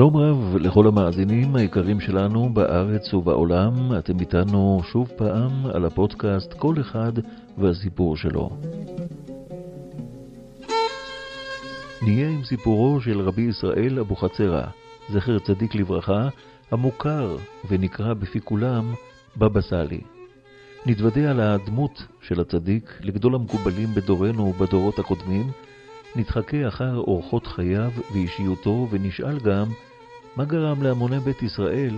[0.00, 6.74] שלום רב לכל המאזינים היקרים שלנו בארץ ובעולם, אתם איתנו שוב פעם על הפודקאסט כל
[6.80, 7.12] אחד
[7.58, 8.50] והסיפור שלו.
[12.02, 14.62] נהיה עם סיפורו של רבי ישראל אבוחצירא,
[15.08, 16.28] זכר צדיק לברכה,
[16.70, 17.36] המוכר
[17.68, 18.94] ונקרא בפי כולם
[19.36, 20.00] בבא סאלי.
[20.86, 25.50] נתוודע על הדמות של הצדיק לגדול המקובלים בדורנו ובדורות הקודמים,
[26.16, 29.66] נתחכה אחר אורחות חייו ואישיותו ונשאל גם
[30.36, 31.94] מה גרם להמוני בית ישראל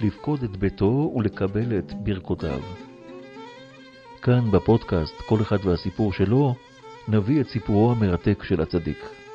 [0.00, 2.60] לפקוד את ביתו ולקבל את ברכותיו.
[4.22, 6.54] כאן בפודקאסט כל אחד והסיפור שלו
[7.08, 9.25] נביא את סיפורו המרתק של הצדיק.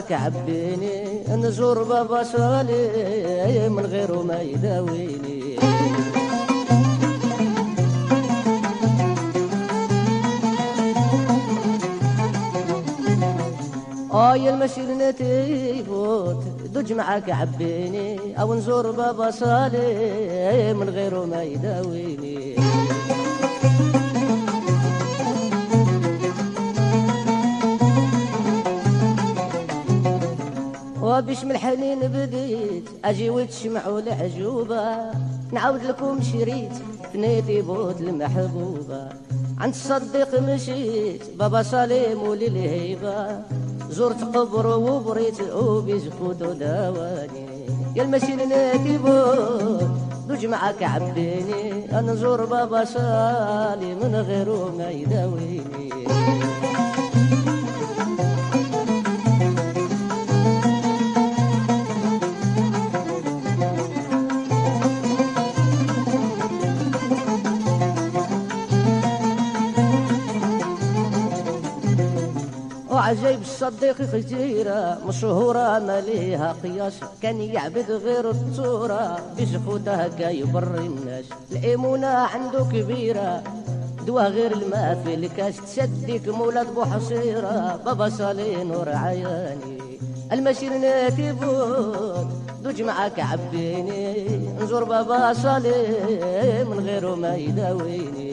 [0.00, 5.58] معاك عبيني نزور بابا سالي من غيره ما يداويني.
[14.12, 18.40] آي المشي لنتيفوت دج معاك عبيني.
[18.40, 22.39] أو نزور بابا صالي من غيره ما يداويني.
[31.20, 34.84] وبش من الحنين بديت أجي وتشمعوا العجوبة.
[35.52, 36.72] نعاود لكم شريت
[37.12, 39.08] فنيتي بوت المحبوبة.
[39.58, 43.40] عند الصديق مشيت بابا سليم وللهيبة.
[43.90, 47.46] زرت قبر وبريت وبيزفوت وداواني
[47.96, 49.90] يا المسير ناتي بوت
[50.28, 51.98] دوج معك عبيني.
[51.98, 55.90] أنا نزور بابا سالي من غيره ما يداويني.
[73.10, 81.24] وعجيب الصديق خزيرة مشهورة ما ليها قياس كان يعبد غير الصورة بزفوته هكا يبر الناس؟
[81.52, 83.42] الإيمونة عنده كبيرة
[84.06, 87.80] دوا غير الماء في الكاس تسديك مولد بو حصيرة.
[87.84, 89.78] بابا صالي نور عياني
[90.32, 92.28] المسير ناتي بود
[92.62, 94.26] دوج معاك عبيني
[94.60, 98.30] نزور بابا صالي من غيره ما يداويني.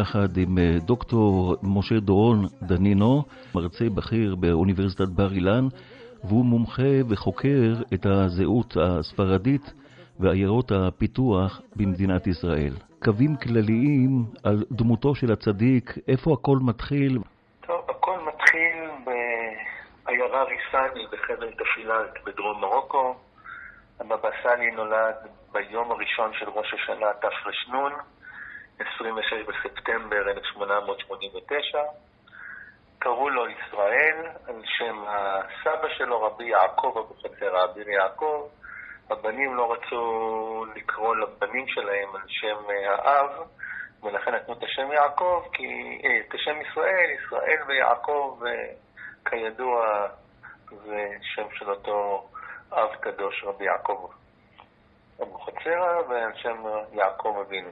[0.00, 3.22] אנחנו יחד עם אה, דוקטור משה דורון דנינו,
[3.54, 5.66] מרצה בכיר באוניברסיטת בר אילן,
[6.24, 9.62] והוא מומחה וחוקר את הזהות הספרדית
[10.20, 12.72] ועיירות הפיתוח במדינת ישראל.
[13.04, 17.18] קווים כלליים על דמותו של הצדיק, איפה הכל מתחיל?
[17.66, 23.14] טוב, הכל מתחיל בעיירה ריסני בחבל תפילת בדרום מרוקו.
[24.00, 25.16] הבבא סאלי נולד
[25.52, 27.92] ביום הראשון של ראש השנה תרנ,
[28.80, 31.82] 26 בספטמבר 1889.
[32.98, 38.48] קראו לו ישראל על שם הסבא שלו, רבי יעקב אבוחצירא, אביר יעקב.
[39.10, 43.30] הבנים לא רצו לקרוא לבנים שלהם על שם האב,
[44.02, 48.72] ולכן נתנו את השם יעקב, כי, אה, את השם ישראל, ישראל ויעקב, אה,
[49.24, 50.08] כידוע,
[50.70, 52.28] זה שם של אותו
[52.72, 54.10] אב קדוש, רבי יעקב
[55.22, 57.70] אבוחצירא, ועל שם יעקב אבינו.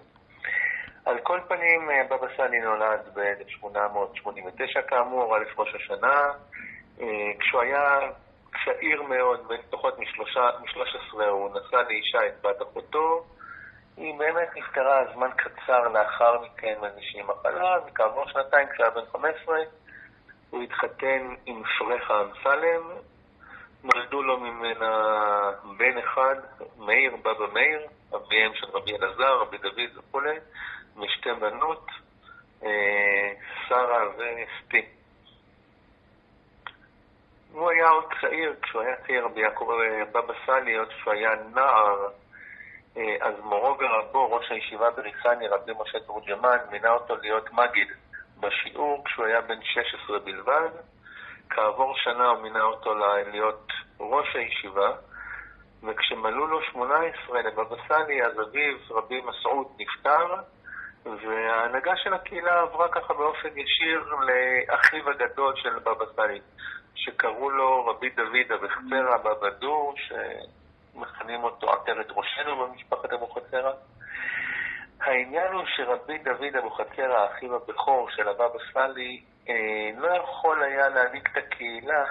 [1.05, 6.33] על כל פנים, בבא סאלי נולד ב-1889 כאמור, א' ראש השנה,
[7.41, 7.99] כשהוא היה
[8.65, 13.25] צעיר מאוד, בן פחות מ-13, הוא נשא לאישה את בת אחותו.
[13.97, 19.59] היא באמת נפטרה זמן קצר לאחר מכן מאיזושהי מחלה, וכעבור שנתיים, כשהיה בן 15,
[20.51, 22.91] הוא התחתן עם פרחה אמסלם.
[23.85, 25.11] נולדו לו ממנה
[25.77, 26.35] בן אחד,
[26.79, 27.81] מאיר, בבא מאיר,
[28.15, 30.37] אביהם של רבי אלעזר, רבי דוד וכולי.
[30.99, 31.87] משתי בנות,
[33.69, 34.87] שרה וסטי.
[37.53, 39.71] הוא היה עוד צעיר, כשהוא היה צעיר, רבי יעקב
[40.13, 42.09] בבא סאלי, עוד כשהוא היה נער,
[43.21, 47.89] אז מורו ורבו, ראש הישיבה בריסני, רבי משה תורג'מן, מינה אותו להיות מגיד
[48.41, 50.71] בשיעור כשהוא היה בן 16 בלבד.
[51.51, 52.95] כעבור שנה הוא מינה אותו
[53.33, 53.67] להיות
[54.01, 54.91] ראש הישיבה,
[55.83, 60.35] וכשמלאו לו 18 לבבא סאלי, אז אביו, רבי מסעוד, נפטר,
[61.23, 66.41] וההנהגה של הקהילה עברה ככה באופן ישיר לאחיו הגדול של בבא סאלי,
[66.95, 73.73] שקראו לו רבי דוד אבחצרה בבא דור, שמכנים אותו עטרת ראשנו במשפחת אבוחצירא.
[75.01, 81.29] העניין הוא שרבי דוד אבוחצירא, האחיו הבכור של הבבא סאלי, אה, לא יכול היה להנהיג
[81.33, 82.05] את הקהילה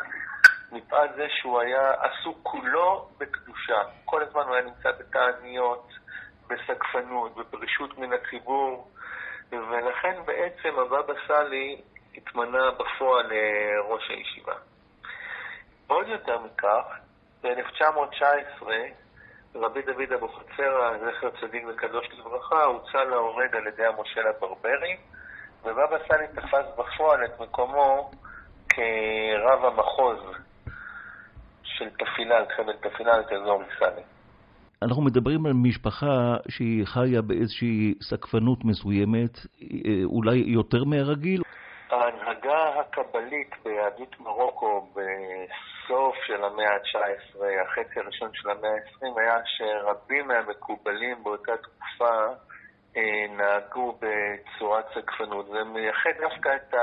[0.71, 3.81] מפאת זה שהוא היה עסוק כולו בקדושה.
[4.05, 5.87] כל הזמן הוא היה נמצא בתעניות,
[6.47, 8.87] בסגפנות, בפרישות מן הציבור,
[9.51, 11.81] ולכן בעצם הבבא סאלי
[12.17, 14.53] התמנה בפועל לראש הישיבה.
[15.87, 16.83] עוד יותר מכך,
[17.43, 18.63] ב-1919
[19.55, 24.97] רבי דוד אבוחצירא, זכר צדיק וקדוש לברכה, הוצא להורג על ידי המושל הברברי,
[25.63, 28.11] ובבא סאלי תפס בפועל את מקומו
[28.69, 30.19] כרב המחוז
[31.63, 34.01] של תפילה, חבל תפילה, את אזור מסאלי.
[34.81, 41.41] אנחנו מדברים על משפחה שהיא חיה באיזושהי סקפנות מסוימת, אה, אולי יותר מהרגיל?
[41.89, 50.27] ההנהגה הקבלית ביהדות מרוקו בסוף של המאה ה-19, החצי הראשון של המאה ה-20, היה שרבים
[50.27, 52.15] מהמקובלים באותה תקופה
[52.97, 55.45] אה, נהגו בצורת סקפנות.
[55.47, 56.73] זה מייחד דווקא את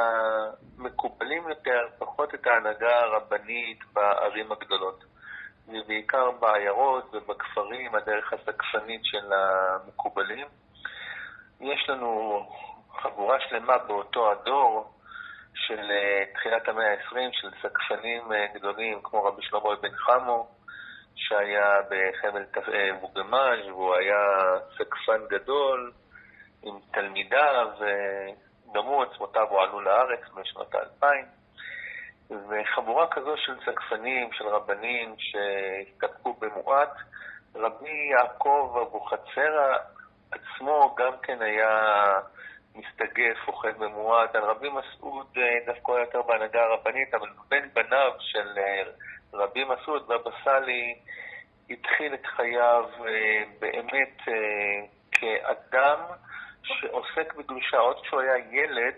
[0.79, 5.14] המקובלים יותר, פחות את ההנהגה הרבנית בערים הגדולות.
[5.69, 10.47] ובעיקר בעיירות ובכפרים, הדרך הסקפנית של המקובלים.
[11.61, 12.41] יש לנו
[13.03, 14.95] חבורה שלמה באותו הדור
[15.55, 20.49] של אה, תחילת המאה ה-20, של סקפנים אה, גדולים כמו רבי שלמה בן חמו,
[21.15, 22.45] שהיה בחבל
[23.01, 24.17] מוגמאז' אה, והוא היה
[24.75, 25.93] סקפן גדול
[26.63, 31.44] עם תלמידיו, וגם הוא עצמותיו הועלו לארץ בשנות האלפיים.
[32.31, 36.93] וחבורה כזו של צגפנים, של רבנים שהסתפקו במועט,
[37.55, 39.77] רבי יעקב אבוחצירא
[40.31, 42.05] עצמו גם כן היה
[42.75, 44.35] מסתגף, אוכל במועט.
[44.35, 48.83] על רבי מסעוד אה, דווקא היה יותר בהנהגה הרבנית, אבל בין בניו של אה,
[49.33, 50.95] רבי מסעוד, בבא סאלי,
[51.71, 54.21] התחיל את חייו אה, באמת
[55.13, 55.99] כאדם
[56.63, 57.79] שעוסק בקדושה.
[57.79, 58.95] עוד כשהוא היה ילד,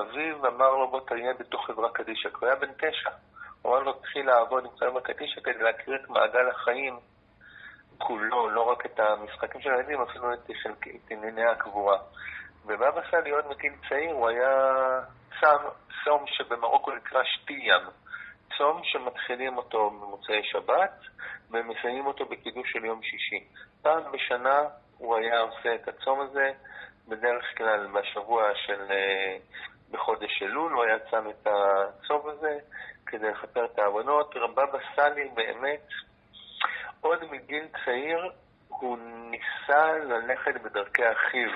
[0.00, 3.10] אביו אמר לו, בוא תהיה בתוך חברה קדישא, כי הוא היה בן תשע.
[3.62, 6.98] הוא אמר לו, תתחיל לעבוד עם חברה קדישא כדי להכיר את מעגל החיים
[7.98, 10.50] כולו, לא רק את המשחקים של הילדים, אפילו את,
[10.96, 11.98] את ענייני הקבורה.
[12.66, 14.80] ובאבא סאלי עוד מגיל צעיר הוא היה
[15.40, 15.56] צם,
[16.04, 17.82] צום שבמרוקו נקרא שתיים.
[18.58, 21.00] צום שמתחילים אותו במוצאי שבת
[21.50, 23.44] ומסיימים אותו בקידוש של יום שישי.
[23.82, 24.62] פעם בשנה
[24.98, 26.52] הוא היה עושה את הצום הזה,
[27.08, 29.36] בדרך כלל בשבוע של אה,
[29.92, 32.58] בחודש אלול, הוא היה שם את הצום הזה
[33.06, 34.36] כדי לכפר את העוונות.
[34.36, 35.88] רבבא סאלי באמת,
[37.00, 38.30] עוד מגיל צעיר,
[38.68, 38.98] הוא
[39.30, 41.50] ניסה ללכת בדרכי אחיו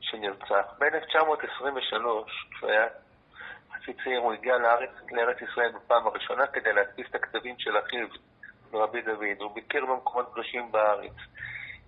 [0.00, 0.66] שנרצח.
[0.78, 2.86] ב-1923, כשהוא היה
[3.72, 8.08] חצי צעיר, הוא הגיע לארץ, לארץ ישראל בפעם הראשונה כדי להדפיס את הכתבים של אחיו,
[8.72, 9.40] רבי דוד.
[9.40, 11.12] הוא ביקר במקומות קדושים בארץ.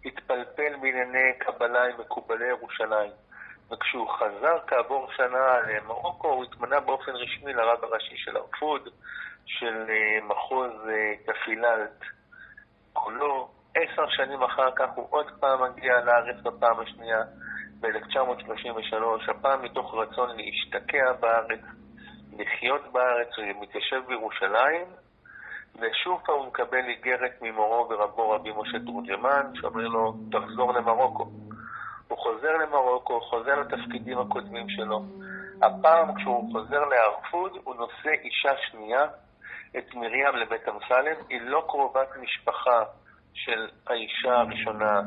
[0.05, 3.26] התפלפל בענייני קבלה עם מקובלי ירושלים.
[3.73, 8.89] וכשהוא חזר כעבור שנה למרוקו, הוא התמנה באופן רשמי לרב הראשי של הרפוד,
[9.47, 12.01] של אה, מחוז אה, תפיללת
[12.93, 13.49] כולו.
[13.75, 17.23] עשר שנים אחר כך הוא עוד פעם מגיע לארץ בפעם השנייה,
[17.81, 21.61] ב-1933, הפעם מתוך רצון להשתקע בארץ,
[22.39, 24.87] לחיות בארץ, הוא מתיישב בירושלים,
[25.75, 31.27] ושוב פעם הוא מקבל איגרת ממורו ורבו רבי משה תורג'מן, שאומר לו, תחזור למרוקו.
[32.09, 35.03] הוא חוזר למרוקו, חוזר לתפקידים הקודמים שלו.
[35.63, 39.07] הפעם כשהוא חוזר להרפוד, הוא נושא אישה שנייה,
[39.79, 41.17] את מרים לבית אמסלם.
[41.29, 42.85] היא לא קרובת משפחה
[43.35, 45.01] של האישה הראשונה,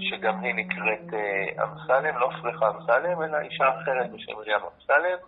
[0.00, 5.18] שגם היא נקראת אה, אמסלם, לא פרחה אמסלם, אלא אישה אחרת בשם מרים אמסלם.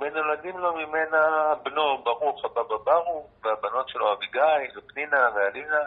[0.00, 5.80] ונולדים לו ממנה בנו ברוך הבבא ברוך, והבנות שלו אביגיל ופנינה ואלינה.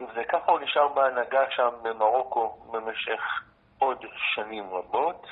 [0.00, 3.20] וככה הוא נשאר בהנהגה שם במרוקו במשך
[3.78, 5.26] עוד שנים רבות.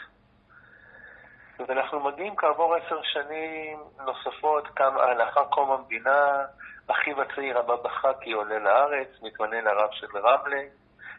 [1.68, 6.44] ואנחנו מגיעים כעבור עשר שנים נוספות, כמה, לאחר קום המדינה,
[6.86, 10.62] אחיו הצעיר הבבא חכי עולה לארץ, מתמנה לרב של רמלה,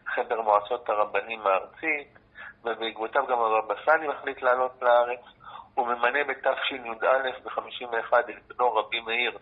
[0.06, 2.18] חבר מועצות הרבנים הארצית,
[2.64, 5.20] ובעקבותיו גם הבבא סאלי מחליט לעלות לארץ.
[5.74, 9.38] הוא ממנה בתשי"א ב-51 את בנו רבי מאיר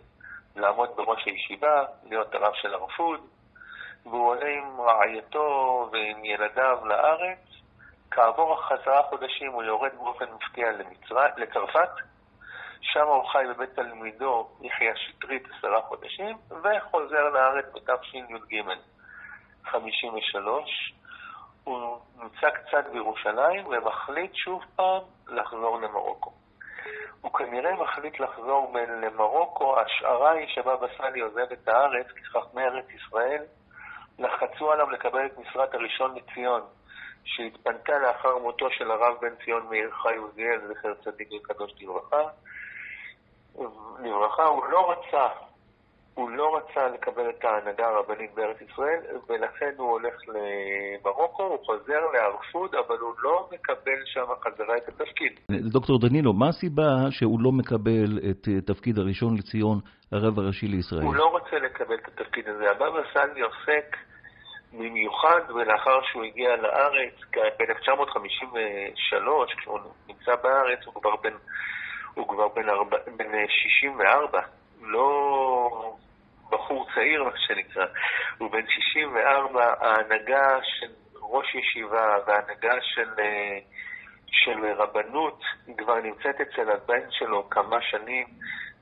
[0.57, 3.21] לעמוד בראש הישיבה, להיות הרב של הרפוד.
[4.07, 7.39] והוא עולה עם רעייתו ועם ילדיו לארץ.
[8.11, 10.67] כעבור עשרה חודשים הוא יורד באופן מפתיע
[11.37, 11.91] לצרפת,
[12.81, 18.65] שם הוא חי בבית תלמידו יחיא שטרית עשרה חודשים, וחוזר לארץ בתשי"ג,
[19.65, 20.95] 53.
[21.65, 26.33] הוא נמצא קצת בירושלים ומחליט שוב פעם לחזור למרוקו.
[27.21, 32.87] הוא כנראה מחליט לחזור למרוקו, ההשערה היא שבבא סאלי עוזב את הארץ, כי חכמי ארץ
[32.91, 33.45] ישראל
[34.19, 36.61] לחצו עליו לקבל את משרת הראשון לציון,
[37.25, 42.23] שהתפנתה לאחר מותו של הרב בן ציון מאיר חי עוזיאל, זכר צדיק וקדוש לברכה.
[44.03, 45.27] לברכה, הוא לא רצה
[46.15, 52.01] הוא לא רצה לקבל את ההנהגה הרבנית בארץ ישראל, ולכן הוא הולך למרוקו, הוא חוזר
[52.15, 55.33] לארפוד, אבל הוא לא מקבל שם חזרה את התפקיד.
[55.73, 59.81] דוקטור דנילו, מה הסיבה שהוא לא מקבל את תפקיד הראשון לציון,
[60.13, 61.03] הרב הראשי לישראל?
[61.03, 62.71] הוא לא רוצה לקבל את התפקיד הזה.
[62.71, 63.97] הבבא סאלי עוסק
[64.73, 71.35] במיוחד, ולאחר שהוא הגיע לארץ, ב-1953, כשהוא נמצא בארץ, הוא כבר בן,
[72.15, 74.41] הוא כבר בן, ארבע, בן 64.
[74.83, 75.97] לא
[76.51, 77.87] בחור צעיר, מה שנקרא,
[78.39, 80.91] הוא בן 64, ההנהגה של
[81.23, 83.11] ראש ישיבה וההנהגה של,
[84.27, 85.43] של רבנות
[85.79, 88.27] כבר נמצאת אצל הבן שלו כמה שנים,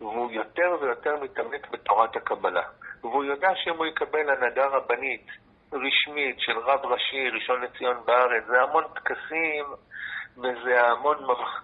[0.01, 2.63] והוא יותר ויותר מתעמק בתורת הקבלה.
[3.01, 5.27] והוא יודע שאם הוא יקבל הנהגה רבנית
[5.73, 9.65] רשמית של רב ראשי ראשון לציון בארץ, זה המון טקסים
[10.39, 11.17] וזה המון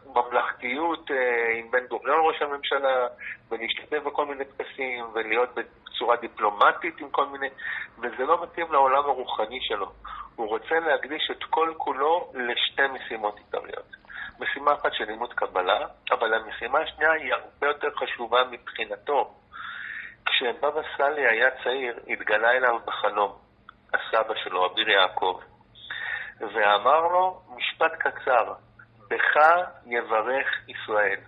[0.06, 3.06] ממלכתיות אה, עם בן גוריון ראש הממשלה,
[3.50, 7.48] ולהשתתף בכל מיני טקסים, ולהיות בצורה דיפלומטית עם כל מיני...
[7.98, 9.92] וזה לא מתאים לעולם הרוחני שלו.
[10.36, 13.96] הוא רוצה להקדיש את כל כולו לשתי משימות עיקריות.
[14.40, 19.34] משימה אחת של לימוד קבלה, אבל המשימה השנייה היא הרבה יותר חשובה מבחינתו.
[20.26, 23.38] כשבבא סאלי היה צעיר, התגלה אליו בחלום
[23.94, 25.40] הסבא שלו, אביר יעקב,
[26.40, 28.52] ואמר לו משפט קצר,
[29.10, 29.36] בך
[29.86, 31.20] יברך ישראל.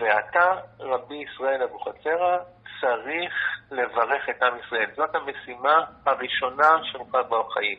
[0.00, 2.38] ואתה, רבי ישראל אבוחצירא,
[2.80, 3.34] צריך
[3.70, 4.90] לברך את עם ישראל.
[4.96, 7.78] זאת המשימה הראשונה שלך בחיים.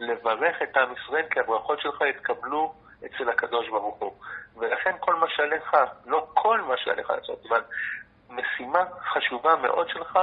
[0.00, 2.74] לברך את עם ישראל, כי הברכות שלך יתקבלו
[3.06, 4.12] אצל הקדוש ברוך הוא.
[4.56, 5.76] ולכן כל מה שעליך,
[6.06, 7.62] לא כל מה שעליך לעשות, אבל
[8.30, 10.18] משימה חשובה מאוד שלך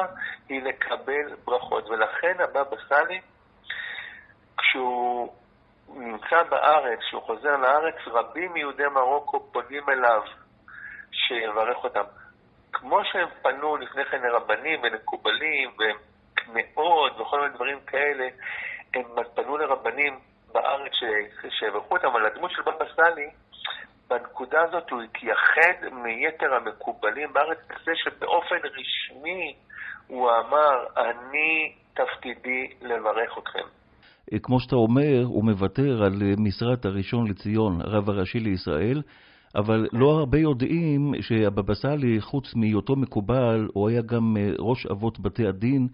[0.50, 1.90] היא לקבל ברכות.
[1.90, 3.22] ולכן הבבא סאלי,
[4.58, 5.34] כשהוא
[5.90, 10.22] נמצא בארץ, כשהוא חוזר לארץ, רבים מיהודי מרוקו פונים אליו
[11.12, 12.04] שיברך אותם.
[12.74, 18.28] כמו שהם פנו לפני כן לרבנים ולמקובלים וקמעות וכל מיני דברים כאלה,
[18.94, 19.04] הם
[19.36, 20.20] פנו לרבנים
[20.54, 20.92] בארץ
[21.50, 23.30] שיברכו אותם, אבל הדמות של בבא סאלי,
[24.10, 29.56] בנקודה הזאת הוא התייחד מיתר המקובלים בארץ בזה שבאופן רשמי
[30.08, 33.68] הוא אמר, אני תפקידי לברך אתכם.
[34.34, 39.02] אה, כמו שאתה אומר, הוא מוותר על אה, משרת הראשון לציון, הרב הראשי לישראל,
[39.56, 45.20] אבל לא הרבה יודעים שהבבא סאלי, חוץ מהיותו מקובל, הוא היה גם אה, ראש אבות
[45.20, 45.88] בתי הדין,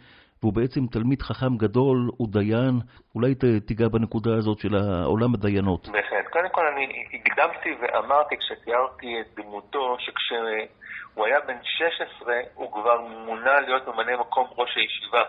[0.44, 2.80] והוא בעצם תלמיד חכם גדול, הוא דיין.
[3.16, 3.36] אולי
[3.68, 5.88] תיגע בנקודה הזאת של עולם הדיינות.
[5.88, 6.28] בהחלט.
[6.32, 13.60] קודם כל אני הקדמתי ואמרתי כשתיארתי את דמותו, שכשהוא היה בן 16, הוא כבר מונה
[13.60, 15.24] להיות ממלא מקום ראש הישיבה.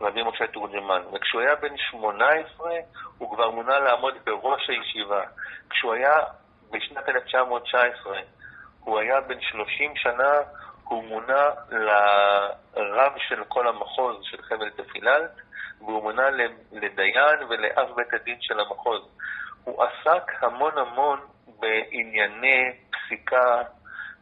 [0.00, 1.02] רבי משה תורג'מן.
[1.12, 2.70] וכשהוא היה בן 18,
[3.18, 5.22] הוא כבר מונה לעמוד בראש הישיבה.
[5.70, 6.16] כשהוא היה
[6.72, 8.18] בשנת 1919,
[8.80, 10.32] הוא היה בן 30 שנה,
[10.92, 15.30] הוא מונה לרב של כל המחוז של חבל תפילת,
[15.80, 16.30] והוא מונה
[16.72, 19.02] לדיין ולאב בית הדין של המחוז.
[19.64, 21.20] הוא עסק המון המון
[21.60, 23.62] בענייני פסיקה,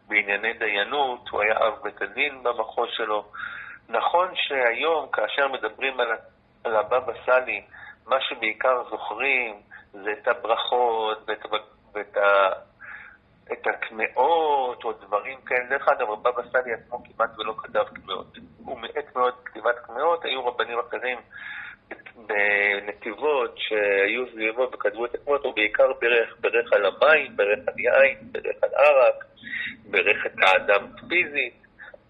[0.09, 3.25] בענייני דיינות, הוא היה אב בית הדין במחוז שלו.
[3.89, 6.09] נכון שהיום, כאשר מדברים על,
[6.65, 7.63] על הבבא סאלי,
[8.07, 9.61] מה שבעיקר זוכרים
[9.93, 11.47] זה את הברכות ואת,
[11.95, 12.53] ואת ה...
[13.53, 15.65] את הקמעות או דברים כאלה.
[15.71, 18.37] דרך אגב, הבבא סאלי עצמו כמעט ולא כתב קמעות.
[18.65, 21.19] הוא מעט מאוד כתיבת קמעות, היו רבנים אחרים
[22.17, 28.19] בנתיבות שהיו סביבו וכתבו את הקמעות, הוא בעיקר ברך, ברך על המים, ברך על יין,
[28.33, 29.25] ברך על ערק,
[29.91, 31.61] ברך את האדם פיזית.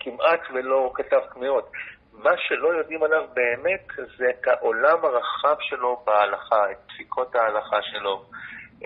[0.00, 1.70] כמעט ולא כתב קמיעות.
[2.12, 3.86] מה שלא יודעים עליו באמת
[4.18, 8.24] זה את העולם הרחב שלו בהלכה, את פסיקות ההלכה שלו,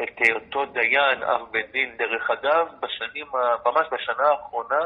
[0.03, 1.97] את היותו דיין, אב בית דין.
[1.97, 3.27] דרך אגב, בשנים,
[3.67, 4.81] ממש בשנה האחרונה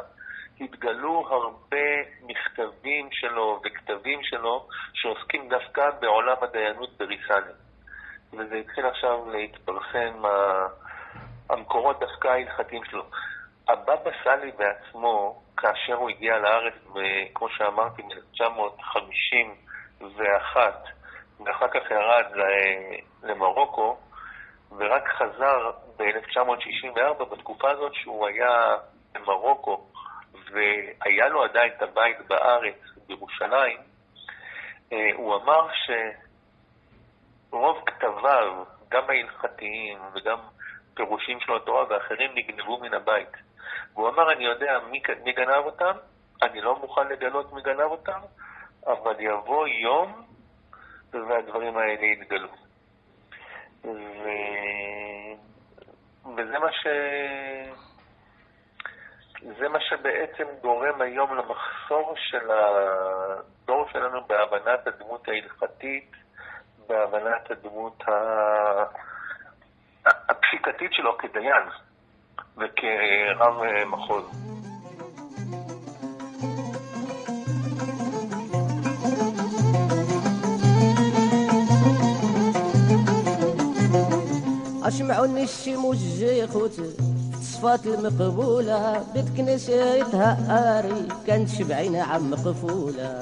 [0.61, 1.87] התגלו הרבה
[2.23, 7.53] מכתבים שלו וכתבים שלו שעוסקים דווקא בעולם הדיינות בריסני.
[8.33, 10.23] וזה התחיל עכשיו להתפרסם,
[11.51, 13.05] המקורות דווקא ההלכתיים שלו.
[13.69, 16.75] הבבא סאלי בעצמו, כאשר הוא הגיע לארץ,
[17.35, 20.57] כמו שאמרתי, מ-1951,
[21.45, 22.27] ואחר כך ירד
[23.23, 23.97] למרוקו,
[24.77, 28.77] ורק חזר ב-1964, בתקופה הזאת שהוא היה
[29.13, 29.87] במרוקו,
[30.51, 33.79] והיה לו עדיין את הבית בארץ, בירושלים,
[34.93, 35.69] אה, הוא אמר
[37.51, 40.39] שרוב כתביו גם ההלכתיים וגם
[40.95, 43.33] פירושים של התורה ואחרים נגנבו מן הבית.
[43.95, 45.93] והוא אמר, אני יודע מי, מי גנב אותם,
[46.43, 48.21] אני לא מוכן לגלות מי גנב אותם,
[48.87, 50.23] אבל יבוא יום
[51.13, 52.68] והדברים האלה יתגלו.
[53.95, 54.29] ו...
[56.37, 56.87] וזה מה ש...
[59.59, 66.13] זה מה שבעצם גורם היום למחסור של הדור שלנו בהבנת הדמות ההלכתית,
[66.87, 68.13] בהבנת הדמות ה...
[70.05, 71.63] הפסיקתית שלו כדיין
[72.57, 74.58] וכרב מחוז.
[84.99, 85.97] أسمعوني الشموج
[86.53, 86.73] خوت
[87.43, 89.05] صفات المقبولة.
[89.15, 90.31] بيت كنسيتها
[90.79, 93.21] آري كانت شبعينة عم مقفولة.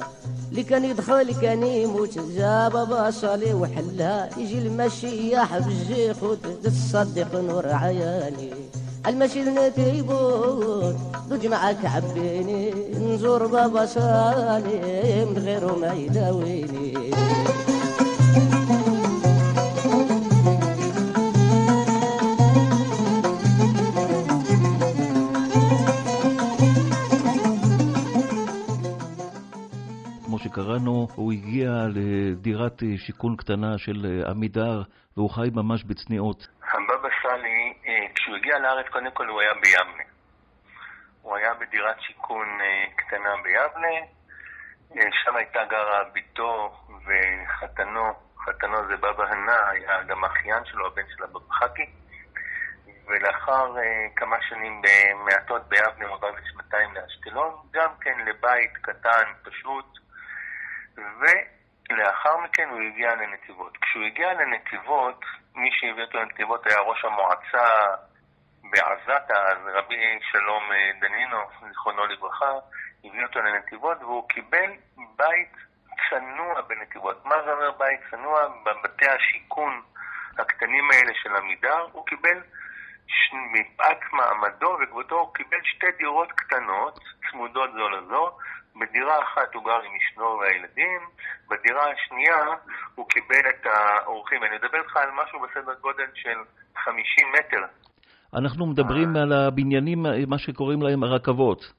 [0.49, 4.29] اللي كان يدخل كان يموت جاب بصلي وحلها.
[4.37, 8.53] يجي المشيح بالجيخوت تصدق نور عياني.
[9.07, 10.97] المشي نتيبون
[11.29, 17.11] ضج معك عبيني نزور بابا صالي من غيره ما يداويني.
[30.67, 34.81] שקראנו, הוא הגיע לדירת שיכון קטנה של עמידר,
[35.17, 36.47] והוא חי ממש בצניעות.
[36.61, 40.03] הבבא סאלי, אה, כשהוא הגיע לארץ, קודם כל הוא היה ביבנה.
[41.21, 43.95] הוא היה בדירת שיכון אה, קטנה ביבנה,
[44.95, 46.73] אה, שם הייתה גרה בתו
[47.05, 48.01] וחתנו,
[48.45, 51.85] חתנו זה בבא הנה, היה גם האחיין שלו, הבן של הבבא חכי.
[53.07, 53.79] ולאחר uh,
[54.15, 59.85] כמה שנים במעטות ביבנה הוא עבר לשנתיים לאשקלון, גם כן לבית קטן, פשוט,
[60.97, 63.77] ולאחר מכן הוא הגיע לנתיבות.
[63.77, 65.25] כשהוא הגיע לנתיבות,
[65.55, 67.67] מי שהביא אותו לנתיבות היה ראש המועצה
[68.63, 72.51] בעזתה, אז רבי שלום אה, דנינו, זיכרונו לברכה,
[73.03, 74.71] הביא אותו לנתיבות והוא קיבל
[75.15, 75.53] בית
[76.09, 77.25] צנוע בנתיבות.
[77.25, 78.47] מה זה אומר בית צנוע?
[78.65, 79.81] בבתי השיכון
[80.39, 82.41] הקטנים האלה של עמידר, הוא קיבל
[83.33, 86.99] מפאת מעמדו וכבודו, הוא קיבל שתי דירות קטנות,
[87.31, 88.37] צמודות זו לזו,
[88.79, 91.01] בדירה אחת הוא גר עם אשתו והילדים,
[91.49, 92.37] בדירה השנייה
[92.95, 94.43] הוא קיבל את האורחים.
[94.43, 96.37] אני מדבר איתך על משהו בסדר גודל של
[96.83, 97.63] 50 מטר.
[98.33, 101.73] אנחנו מדברים על הבניינים, מה שקוראים להם הרכבות.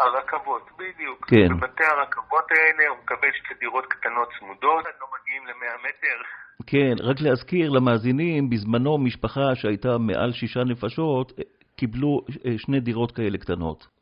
[0.00, 1.26] הרכבות, בדיוק.
[1.30, 1.48] כן.
[1.56, 6.18] בבתי הרכבות האלה הוא מקבל שתי דירות קטנות צמודות, לא מגיעים ל-100 מטר.
[6.66, 11.32] כן, רק להזכיר למאזינים, בזמנו משפחה שהייתה מעל שישה נפשות,
[11.76, 13.95] קיבלו אה, שני דירות כאלה קטנות.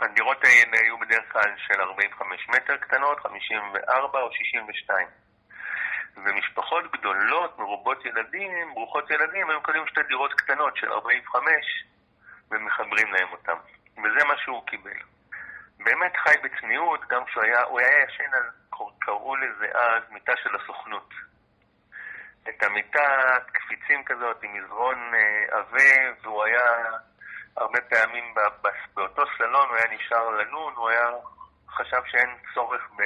[0.00, 5.06] הדירות האלה היו בדרך כלל של 45 מטר קטנות, 54 או 62.
[6.16, 11.84] ומשפחות גדולות, מרובות ילדים, ברוכות ילדים, היו קונים שתי דירות קטנות של 45
[12.50, 13.56] ומחברים להם אותם.
[13.98, 14.98] וזה מה שהוא קיבל.
[15.78, 18.50] באמת חי בצניעות, גם כשהוא היה, הוא היה ישן על,
[18.98, 21.10] קראו לזה אז, מיטה של הסוכנות.
[22.48, 26.90] את המיטה, קפיצים כזאת, עם מזרון אה, עבה, והוא היה
[27.56, 28.34] הרבה פעמים
[28.94, 31.08] באותו סלון הוא היה נשאר לנון, הוא היה
[31.70, 33.02] חשב שאין צורך ב...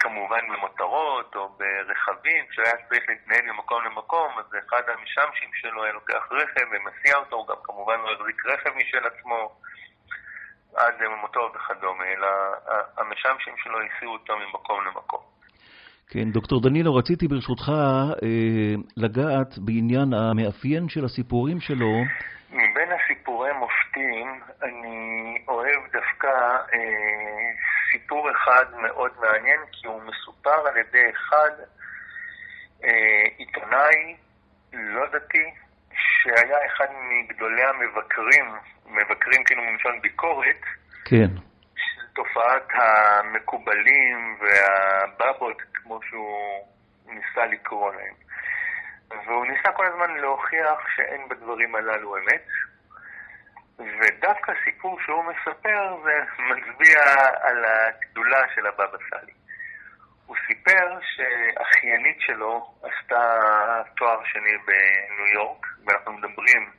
[0.00, 5.92] כמובן במותרות או ברכבים, כשהוא היה צריך להתנהל ממקום למקום, אז אחד המשמשים שלו היה
[5.92, 9.50] לוקח רכב ומסיע אותו, הוא גם כמובן לא החזיק רכב משל עצמו
[10.76, 12.28] עד למותו וכדומה, אלא
[12.98, 15.20] המשמשים שלו הסיעו אותו ממקום למקום.
[16.08, 21.92] כן, דוקטור דנינו, רציתי ברשותך אה, לגעת בעניין המאפיין של הסיפורים שלו.
[22.54, 26.26] מבין סיפורי מופתים, אני אוהב דווקא
[26.72, 27.50] אה,
[27.92, 31.50] סיפור אחד מאוד מעניין, כי הוא מסופר על ידי אחד
[32.84, 34.16] אה, עיתונאי
[34.72, 35.50] לא דתי,
[35.92, 38.44] שהיה אחד מגדולי המבקרים,
[38.86, 40.60] מבקרים כאילו מלשון ביקורת,
[41.04, 41.28] כן.
[41.76, 46.66] של תופעת המקובלים והבבות, כמו שהוא
[47.06, 48.14] ניסה לקרוא להם.
[49.10, 52.46] והוא ניסה כל הזמן להוכיח שאין בדברים הללו אמת.
[53.78, 57.00] ודווקא הסיפור שהוא מספר זה מצביע
[57.40, 59.32] על הגדולה של הבבא סאלי.
[60.26, 63.40] הוא סיפר שאחיינית שלו עשתה
[63.96, 66.70] תואר שני בניו יורק, ואנחנו מדברים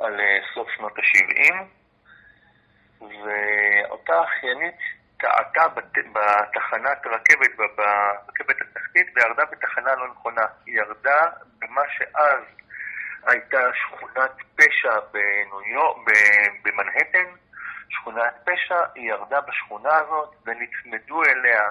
[0.00, 1.54] על אה, סוף שנות ה-70,
[3.00, 4.78] ואותה אחיינית
[5.20, 5.98] טעתה בת...
[6.12, 8.62] בתחנת רכבת, ברכבת
[9.00, 10.46] התחתית, וירדה בתחנה לא נכונה.
[10.66, 11.26] היא ירדה
[11.58, 12.42] במה שאז
[13.26, 15.96] הייתה שכונת פשע בניו יורק,
[16.64, 17.30] במנהטן,
[17.88, 21.62] שכונת פשע, היא ירדה בשכונה הזאת ונצמדו אליה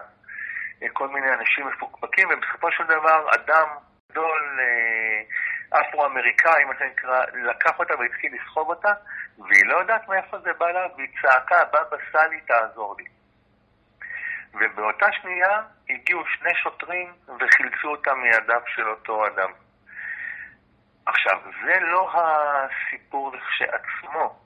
[0.94, 3.68] כל מיני אנשים מפוקפקים, ובסופו של דבר אדם
[4.12, 8.94] גדול אה, אפרו-אמריקאי, מה שנקרא, לקח אותה והתחיל לסחוב אותה,
[9.38, 13.17] והיא לא יודעת מאיפה זה בא לה, והיא צעקה, בבא סאלי תעזור לי.
[14.60, 19.52] ובאותה שנייה הגיעו שני שוטרים וחילצו אותה מידיו של אותו אדם.
[21.06, 24.40] עכשיו, זה לא הסיפור לכשעצמו,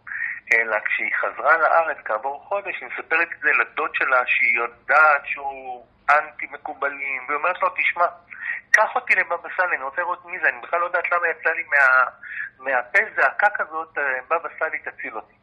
[0.54, 5.86] אלא כשהיא חזרה לארץ כעבור חודש, היא מספרת את זה לדוד שלה שהיא יודעת שהוא
[6.10, 8.06] אנטי מקובלים, והיא אומרת לו, תשמע,
[8.72, 11.50] קח אותי לבבא סאלי, אני רוצה לראות מי זה, אני בכלל לא יודעת למה יצא
[11.50, 12.04] לי מה,
[12.60, 15.41] מהפה זעקה כזאת, אה, בבא סאלי תציל אותי.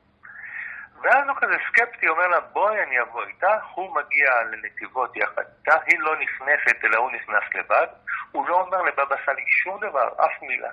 [1.03, 5.77] ואז הוא כזה סקפטי, אומר לה, בואי אני אבוא איתך, הוא מגיע לנתיבות יחד איתה,
[5.87, 7.87] היא לא נכנסת, אלא הוא נכנס לבד,
[8.33, 10.71] הוא לא אומר לבבא סאלי שום דבר, אף מילה.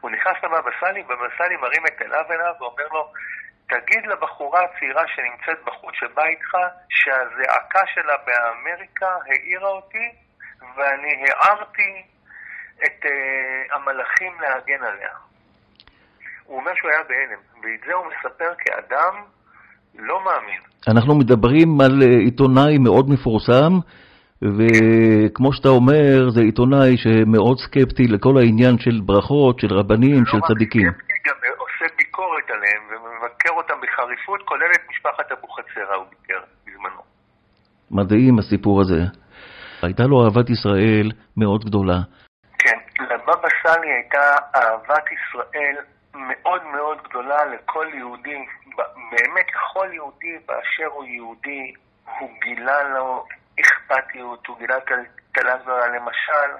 [0.00, 3.12] הוא נכנס לבבא סאלי, בבא סאלי מרים את אליו אליו ואומר לו,
[3.68, 6.56] תגיד לבחורה הצעירה שנמצאת בחוץ שבאה איתך,
[6.88, 10.12] שהזעקה שלה באמריקה העירה אותי,
[10.76, 12.02] ואני הערתי
[12.84, 15.10] את uh, המלאכים להגן עליה.
[16.44, 19.24] הוא אומר שהוא היה בהלם, ואת זה הוא מספר כאדם
[19.98, 20.60] לא מאמין.
[20.88, 23.72] אנחנו מדברים על אה, עיתונאי מאוד מפורסם,
[24.42, 30.86] וכמו שאתה אומר, זה עיתונאי שמאוד סקפטי לכל העניין של ברכות, של רבנים, של צדיקים.
[30.86, 36.04] לא רק סקפטי, גם עושה ביקורת עליהם ומבקר אותם בחריפות, כולל את משפחת אבוחצירא הוא
[36.10, 37.00] ביקר בזמנו.
[37.90, 39.00] מדהים הסיפור הזה.
[39.82, 41.98] הייתה לו אהבת ישראל מאוד גדולה.
[42.58, 45.76] כן, לבבא סאלי הייתה אהבת ישראל
[46.14, 48.46] מאוד מאוד גדולה לכל יהודי,
[49.10, 51.74] באמת לכל יהודי באשר הוא יהודי,
[52.18, 53.26] הוא גילה לו
[53.60, 54.78] אכפתיות, הוא גילה
[55.32, 55.86] גדולה.
[55.86, 56.50] למשל,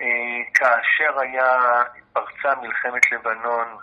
[0.00, 0.06] אה,
[0.54, 3.76] כאשר היה, פרצה מלחמת לבנון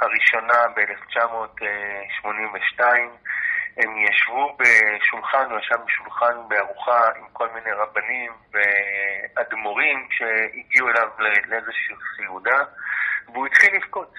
[0.00, 2.82] הראשונה ב-1982,
[3.76, 11.94] הם ישבו בשולחן, הוא ישב בשולחן בארוחה עם כל מיני רבנים ואדמו"רים שהגיעו אליו לאיזושהי
[12.16, 12.64] סעודה,
[13.26, 14.14] והוא התחיל לבכות.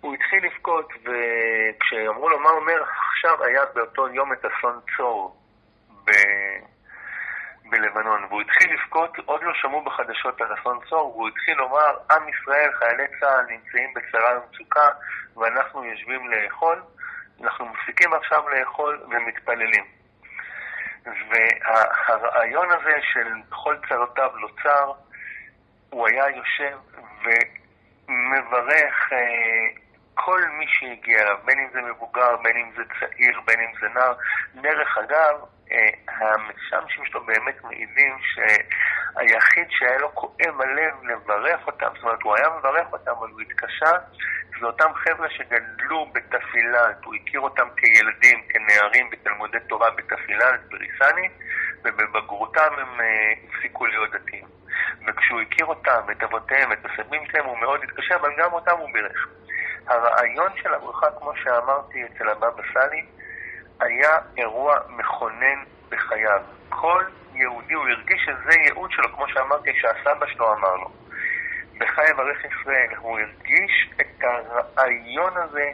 [0.00, 5.36] הוא התחיל לבכות, וכשאמרו לו מה אומר, עכשיו היה באותו יום את אסון צור
[6.04, 6.10] ב...
[7.70, 12.28] בלבנון, והוא התחיל לבכות, עוד לא שמעו בחדשות על אסון צור, והוא התחיל לומר, עם
[12.28, 14.88] ישראל, חיילי צה"ל נמצאים בצרה ומצוקה,
[15.36, 16.82] ואנחנו יושבים לאכול,
[17.42, 19.84] אנחנו מפסיקים עכשיו לאכול ומתפללים.
[21.06, 24.92] והרעיון הזה של כל צרותיו לא צר,
[25.90, 26.78] הוא היה יושב
[28.08, 29.68] ומברך אה,
[30.24, 33.88] כל מי שהגיע אליו, בין אם זה מבוגר, בין אם זה צעיר, בין אם זה
[33.94, 34.14] נער.
[34.54, 35.34] דרך אגב,
[35.72, 42.36] אה, המשמשים שלו באמת מעידים שהיחיד שהיה לו כואב הלב לברך אותם, זאת אומרת, הוא
[42.36, 43.90] היה מברך אותם, אבל הוא התקשה,
[44.60, 51.28] זה אותם חבר'ה שגדלו בתפילת, הוא הכיר אותם כילדים, כנערים בתלמודי תורה בתפילת, בריסני,
[51.84, 54.44] ובבגרותם הם אה, הפסיקו להיות דתיים.
[55.06, 58.88] וכשהוא הכיר אותם, את אבותיהם, את הסבים שלהם, הוא מאוד התקשה, אבל גם אותם הוא
[58.92, 59.28] בירך.
[59.88, 63.04] הרעיון של הברכה, כמו שאמרתי אצל הבבא סאלי,
[63.80, 66.40] היה אירוע מכונן בחייו.
[66.68, 70.90] כל יהודי, הוא הרגיש שזה ייעוד שלו, כמו שאמרתי, שהסבא שלו אמר לו.
[71.78, 74.24] בחי יברך ישראל, הוא הרגיש את
[74.76, 75.70] הרעיון הזה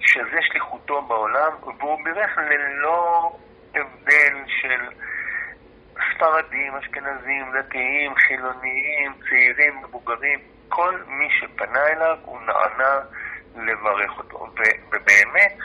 [0.00, 3.32] שזה שליחותו בעולם, והוא בירך ללא
[3.74, 4.80] הבדל של
[6.14, 10.40] ספרדים, אשכנזים, דתיים, חילוניים, צעירים, מבוגרים.
[10.68, 13.00] כל מי שפנה אליו, הוא נענה
[13.56, 14.48] לברך אותו.
[14.92, 15.56] ובאמת,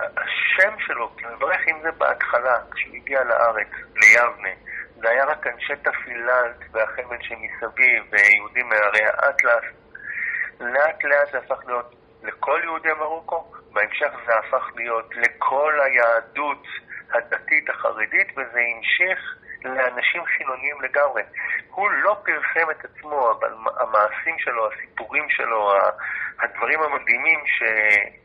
[0.00, 4.48] השם שלו, כי מברך אם זה בהתחלה, כשהוא הגיע לארץ, ליבנה,
[4.96, 9.64] זה היה רק אנשי תפילת והחבל שמסביב, ויהודים מהרי האטלס.
[10.60, 16.66] לאט לאט זה הפך להיות לכל יהודי מרוקו, בהמשך זה הפך להיות לכל היהדות
[17.12, 21.22] הדתית החרדית, וזה המשיך לאנשים חילוניים לגמרי.
[21.70, 25.72] הוא לא פרסם את עצמו, אבל המעשים שלו, הסיפורים שלו,
[26.38, 27.62] הדברים המדהימים ש,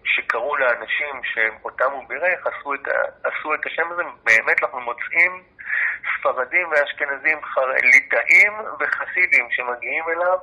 [0.06, 2.80] שקרו לאנשים שאותם הוא בירך, עשו את,
[3.24, 5.44] עשו את השם הזה, באמת אנחנו מוצאים
[6.20, 7.38] ספרדים ואשכנזים,
[7.94, 10.38] ליטאים וחסידים שמגיעים אליו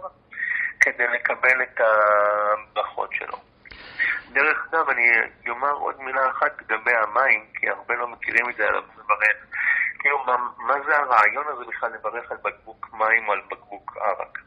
[0.80, 3.49] כדי לקבל את הברכות שלו.
[4.32, 5.10] דרך אגב, אני
[5.48, 9.36] אומר עוד מילה אחת לגבי המים, כי הרבה לא מכירים את זה עליו לברך.
[9.98, 14.38] כאילו, מה, מה זה הרעיון הזה בכלל לברך על בקבוק מים או על בקבוק ערק?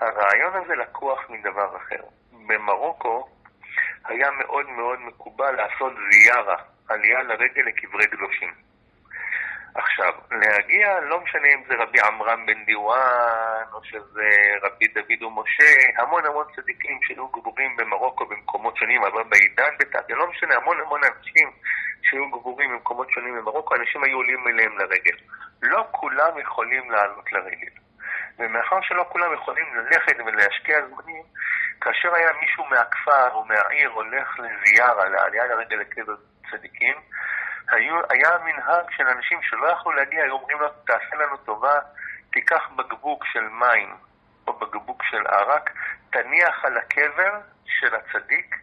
[0.00, 2.04] הרעיון הזה לקוח מדבר אחר.
[2.46, 3.28] במרוקו
[4.04, 6.56] היה מאוד מאוד מקובל לעשות זיארה,
[6.88, 8.52] עלייה לרגל לקברי קדושים.
[9.74, 14.28] עכשיו, להגיע, לא משנה אם זה רבי עמרם בן דיואן, או שזה
[14.62, 20.30] רבי דוד ומשה, המון המון צדיקים שהיו גבורים במרוקו במקומות שונים, אבל בעידן בתת, לא
[20.30, 21.50] משנה, המון המון אנשים
[22.02, 25.16] שהיו גבורים במקומות שונים במרוקו, אנשים היו עולים אליהם לרגל.
[25.62, 27.72] לא כולם יכולים לעלות לרגל.
[28.38, 31.22] ומאחר שלא כולם יכולים ללכת ולהשקיע זמנים,
[31.80, 36.14] כאשר היה מישהו מהכפר או מהעיר הולך לזיארה, לעלייה לרגל לקבר
[36.50, 36.94] צדיקים,
[37.68, 41.78] היו, היה מנהג של אנשים שלא יכלו להגיע, היו אומרים לו, תעשה לנו טובה,
[42.32, 43.96] תיקח בקבוק של מים
[44.46, 45.70] או בקבוק של ערק,
[46.10, 48.56] תניח על הקבר של הצדיק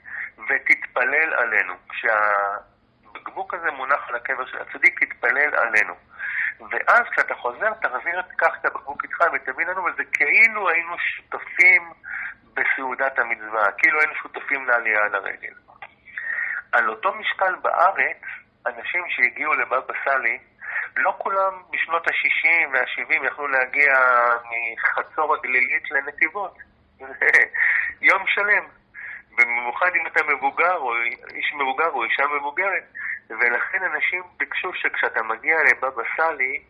[0.49, 1.73] ותתפלל עלינו.
[1.89, 5.95] כשהבקבוק הזה מונח על הקבר של הצדיק, תתפלל עלינו.
[6.59, 11.93] ואז כשאתה חוזר, תחזיר, קח את הבקבוק איתך ותביא לנו, וזה כאילו היינו שותפים
[12.53, 15.53] בסעודת המצווה, כאילו היינו שותפים לעלייה על הרגל.
[16.71, 18.21] על אותו משקל בארץ,
[18.67, 20.39] אנשים שהגיעו לבבא סאלי,
[20.97, 23.93] לא כולם בשנות ה-60 וה-70 יכלו להגיע
[24.77, 26.57] מחצור הגלילית לנתיבות.
[28.09, 28.65] יום שלם.
[29.37, 30.93] במיוחד אם אתה מבוגר, או
[31.33, 32.83] איש מבוגר או אישה מבוגרת.
[33.29, 36.63] ולכן אנשים ביקשו שכשאתה מגיע לבבא סאלי,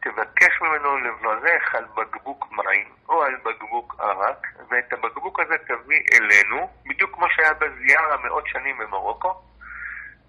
[0.00, 6.70] תבקש ממנו לברך על בקבוק מים או על בקבוק ערק, ואת הבקבוק הזה תביא אלינו,
[6.86, 9.34] בדיוק כמו שהיה בזיארה מאות שנים במרוקו,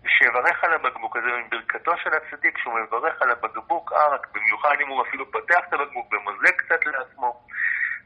[0.07, 5.01] שיברך על הבקבוק הזה ברכתו של הצדיק, כשהוא מברך על הבקבוק ערק, במיוחד אם הוא
[5.07, 7.47] אפילו פותח את הבקבוק ומוזג קצת לעצמו,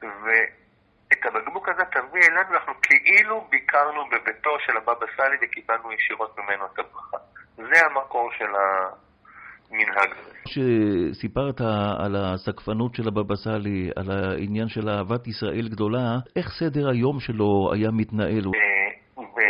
[0.02, 6.66] ואת הבקבוק הזה תביא אלינו, אנחנו כאילו ביקרנו בביתו של הבבא סאלי וקיבלנו ישירות ממנו
[6.66, 7.18] את הברכה.
[7.56, 10.32] זה המקור של המנהג הזה.
[10.46, 11.62] כשסיפרת
[12.00, 17.70] על הסקפנות של הבבא סאלי, על העניין של אהבת ישראל גדולה, איך סדר היום שלו
[17.74, 18.44] היה מתנהל?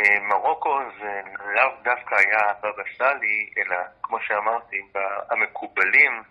[0.02, 1.22] במרוקו זה
[1.56, 4.82] לאו דווקא היה הבבא סאלי, אלא כמו שאמרתי,
[5.30, 6.24] המקובלים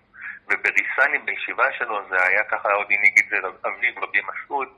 [0.47, 4.69] ובריסני בישיבה שלו זה היה ככה, עוד הנהיג את זה אביו רבי מסעוד,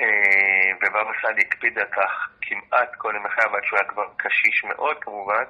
[0.00, 4.64] אה, ובבא סאלי הקפיד על כך כמעט כל ימי חייו, עד שהוא היה כבר קשיש
[4.64, 5.44] מאוד כמובן.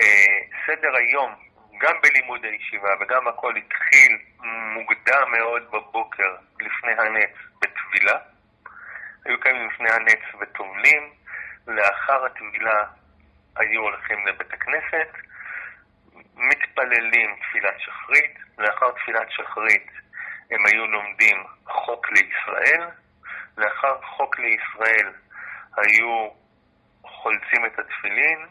[0.00, 1.34] אה, סדר היום,
[1.80, 4.18] גם בלימוד הישיבה וגם הכל התחיל
[4.74, 8.18] מוקדם מאוד בבוקר לפני הנץ בטבילה.
[9.24, 11.10] היו קמים לפני הנץ וטובלים,
[11.70, 12.84] לאחר הטבילה
[13.56, 15.08] היו הולכים לבית הכנסת,
[16.36, 19.86] מתפללים תפילת שחרית, לאחר תפילת שחרית
[20.50, 22.88] הם היו לומדים חוק לישראל,
[23.58, 25.12] לאחר חוק לישראל
[25.76, 26.28] היו
[27.02, 28.46] חולצים את התפילין,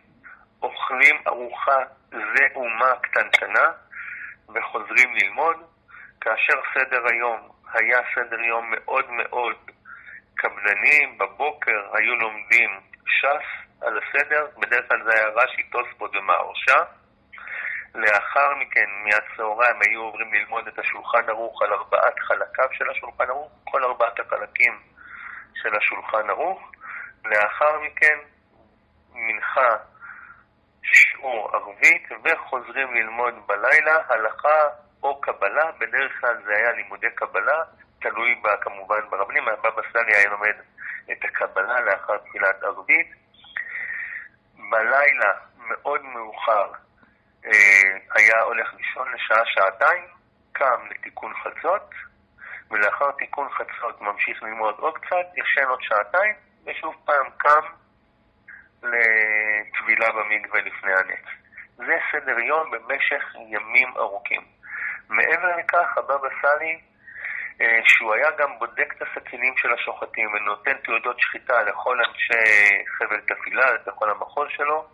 [0.62, 1.78] אוכלים ארוחה
[2.10, 3.66] זה אומה קטנטנה
[4.56, 5.58] וחוזרים ללמוד,
[6.22, 9.58] כאשר סדר היום היה סדר יום מאוד מאוד
[10.36, 16.84] קבלני, בבוקר היו לומדים ש"ס על הסדר, בדרך כלל זה היה רש"י, תוספות ומהרשה.
[17.96, 23.52] לאחר מכן, מהצהריים, היו עוברים ללמוד את השולחן ערוך על ארבעת חלקיו של השולחן ערוך,
[23.64, 24.80] כל ארבעת החלקים
[25.56, 26.72] של השולחן ערוך.
[27.26, 28.18] לאחר מכן,
[29.14, 29.78] מנחה,
[30.84, 34.64] שיעור ערבית, וחוזרים ללמוד בלילה הלכה
[35.04, 37.64] או קבלה, בדרך כלל זה היה לימודי קבלה,
[38.02, 40.56] תלוי בה, כמובן ברבנים, הבבא סאלי היה לומד
[41.12, 43.08] את הקבלה לאחר תפילת ערבית.
[44.70, 46.72] בלילה, מאוד מאוחר,
[47.46, 50.08] אה, היה הולך לישון לשעה-שעתיים,
[50.52, 51.90] קם לתיקון חצות,
[52.72, 57.66] ולאחר תיקון חצות ממשיך ללמוד עוד קצת, ישן עוד שעתיים, ושוב פעם קם
[58.84, 61.26] לטבילה במקווה לפני הנץ.
[61.76, 64.42] זה סדר יום במשך ימים ארוכים.
[65.10, 66.80] מעבר לכך, הבבא סאלי
[67.88, 73.72] שהוא היה גם בודק את הסכינים של השוחטים ונותן תעודות שחיטה לכל אנשי חבל תפילה,
[73.88, 74.88] לכל המחוז שלו,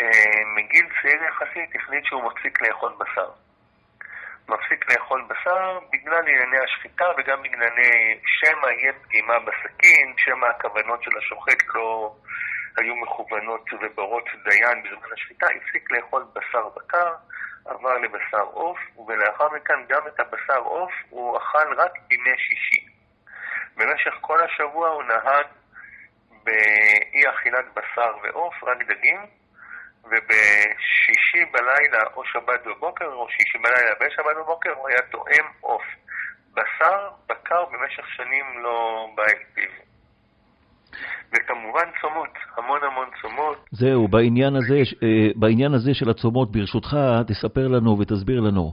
[0.00, 3.30] אה, מגיל צעיר יחסית החליט שהוא מפסיק לאכול בשר.
[4.48, 7.68] מפסיק לאכול בשר בגלל ענייני השחיטה וגם בגלל
[8.26, 12.14] שמא יהיה פגימה בסכין, שמא הכוונות של השוחט לא
[12.76, 17.12] היו מכוונות וברות דיין בזמן השחיטה, הפסיק לאכול בשר בקר.
[17.66, 22.86] עבר לבשר עוף, ולאחר מכן גם את הבשר עוף הוא אכל רק בימי שישי.
[23.76, 25.46] במשך כל השבוע הוא נהג
[26.44, 29.26] באי אכילת בשר ועוף, רק דגים,
[30.04, 35.84] ובשישי בלילה או שבת בבוקר, או שישי בלילה ושבת בבוקר, הוא היה טועם עוף.
[36.54, 39.85] בשר בקר במשך שנים לא בא אל פיו.
[41.28, 43.66] וכמובן צומות, המון המון צומות.
[43.70, 46.96] זהו, בעניין הזה, אה, בעניין הזה של הצומות, ברשותך,
[47.28, 48.72] תספר לנו ותסביר לנו.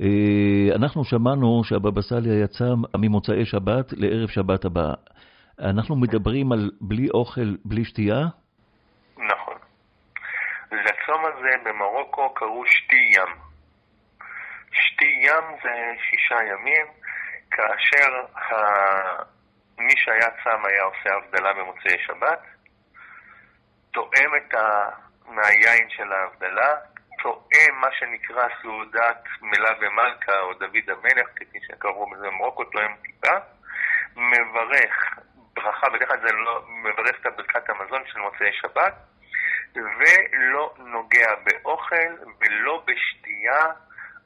[0.00, 2.64] אה, אנחנו שמענו שהבבא סאליה יצא
[2.98, 4.94] ממוצאי שבת לערב שבת הבאה.
[5.60, 8.26] אנחנו מדברים על בלי אוכל, בלי שתייה?
[9.16, 9.56] נכון.
[10.72, 13.48] לצום הזה במרוקו קראו שתי ים.
[14.72, 15.70] שתי ים זה
[16.10, 16.86] שישה ימים,
[17.50, 18.10] כאשר
[19.78, 22.40] מי שהיה צם היה עושה הבדלה במוצאי שבת,
[23.92, 24.90] תואם את ה...
[25.28, 26.74] מהיין של ההבדלה,
[27.22, 33.36] טועם מה שנקרא סעודת מלה ומלכה, או דוד המלך, כפי שקראו בזה במרוקו, טועם טיפה,
[34.16, 35.18] מברך
[35.54, 38.94] ברכה, בדרך כלל זה לא מברך את ברכת המזון של מוצאי שבת,
[39.74, 43.64] ולא נוגע באוכל ולא בשתייה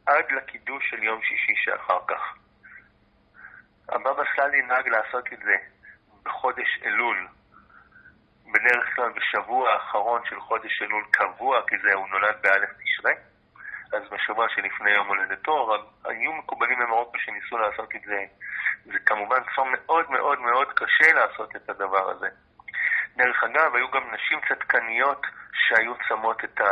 [0.07, 2.37] עד לקידוש של יום שישי שאחר כך.
[3.93, 5.57] הבבא סאלי נהג לעשות את זה
[6.23, 7.29] בחודש אלול,
[8.53, 13.15] בדרך כלל בשבוע האחרון של חודש אלול קבוע, כי זה הוא נולד באלף תשרי,
[13.93, 18.25] אז בשבוע שלפני יום הולדתו, היו מקובלים במרוקו שניסו לעשות את זה.
[18.85, 22.29] זה כמובן צום מאוד מאוד מאוד קשה לעשות את הדבר הזה.
[23.17, 26.67] דרך אגב, היו גם נשים צדקניות שהיו צמות את, ה...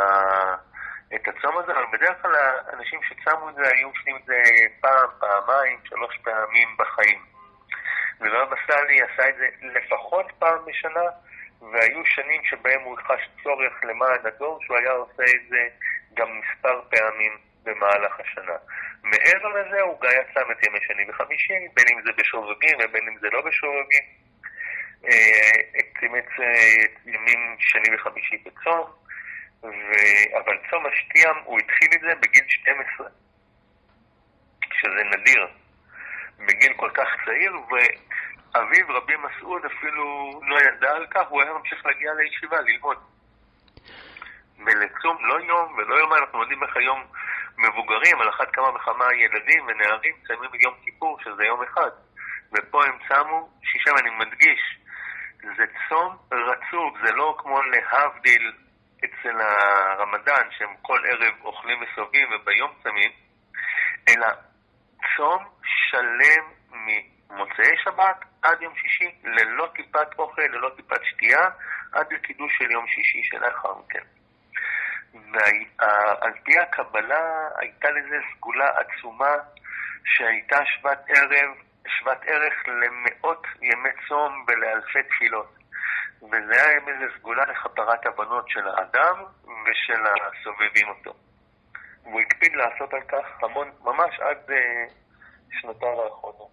[1.15, 4.43] את הצום הזה, אבל בדרך כלל האנשים שצמו את זה היו עושים את זה
[4.81, 7.21] פעם, פעמיים, שלוש פעמים בחיים.
[8.21, 11.05] ורב סאלי עשה את זה לפחות פעם בשנה,
[11.61, 15.67] והיו שנים שבהם הוא חש צורך למען הדור, שהוא היה עושה את זה
[16.13, 18.57] גם מספר פעמים במהלך השנה.
[19.03, 23.17] מעבר לזה הוא גם יצא את ימי שני וחמישי, בין אם זה בשובבים ובין אם
[23.19, 24.03] זה לא בשובבים.
[25.05, 25.61] אה,
[27.05, 29.00] ימים שני וחמישי בצום,
[29.63, 29.67] ו...
[30.39, 33.07] אבל צום השתייה, הוא התחיל את זה בגיל 12,
[34.73, 35.47] שזה נדיר,
[36.39, 41.85] בגיל כל כך צעיר, ואביו רבי מסעוד אפילו לא ידע על כך, הוא היה ממשיך
[41.85, 42.97] להגיע לישיבה, ללמוד.
[44.65, 47.03] ולצום לא יום ולא יום, אנחנו יודעים איך היום
[47.57, 51.89] מבוגרים, על אחת כמה וכמה ילדים ונערים צמים יום כיפור, שזה יום אחד.
[52.53, 54.77] ופה הם צמו שישה, ואני מדגיש,
[55.57, 58.51] זה צום רצוף, זה לא כמו להבדיל
[59.05, 63.11] אצל הרמדאן, שהם כל ערב אוכלים וסובבים וביום צמים,
[64.09, 64.27] אלא
[65.17, 71.49] צום שלם ממוצאי שבת עד יום שישי, ללא טיפת אוכל, ללא טיפת שתייה,
[71.91, 74.03] עד לקידוש של יום שישי שלאחר מכן.
[75.13, 79.35] ועל פי הקבלה הייתה לזה סגולה עצומה
[80.05, 81.49] שהייתה שוות ערב,
[81.87, 85.60] שוות ערך למאות ימי צום ולאלפי תפילות.
[86.23, 91.13] וזה היה איזו סגולה לכפרת הבנות של האדם ושל הסובבים אותו.
[92.03, 94.91] והוא הקפיד לעשות על כך המון, ממש עד uh,
[95.61, 96.51] שנותיו האחרונות.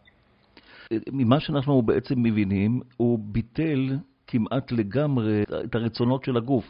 [1.12, 6.64] ממה שאנחנו בעצם מבינים, הוא ביטל כמעט לגמרי את הרצונות של הגוף.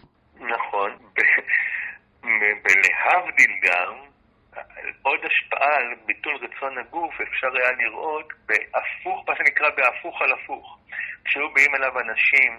[3.38, 3.94] להבדיל גם,
[5.02, 10.78] עוד השפעה על ביטול רצון הגוף אפשר היה לראות בהפוך, מה שנקרא בהפוך על הפוך.
[11.24, 12.52] כשהיו באים אליו אנשים,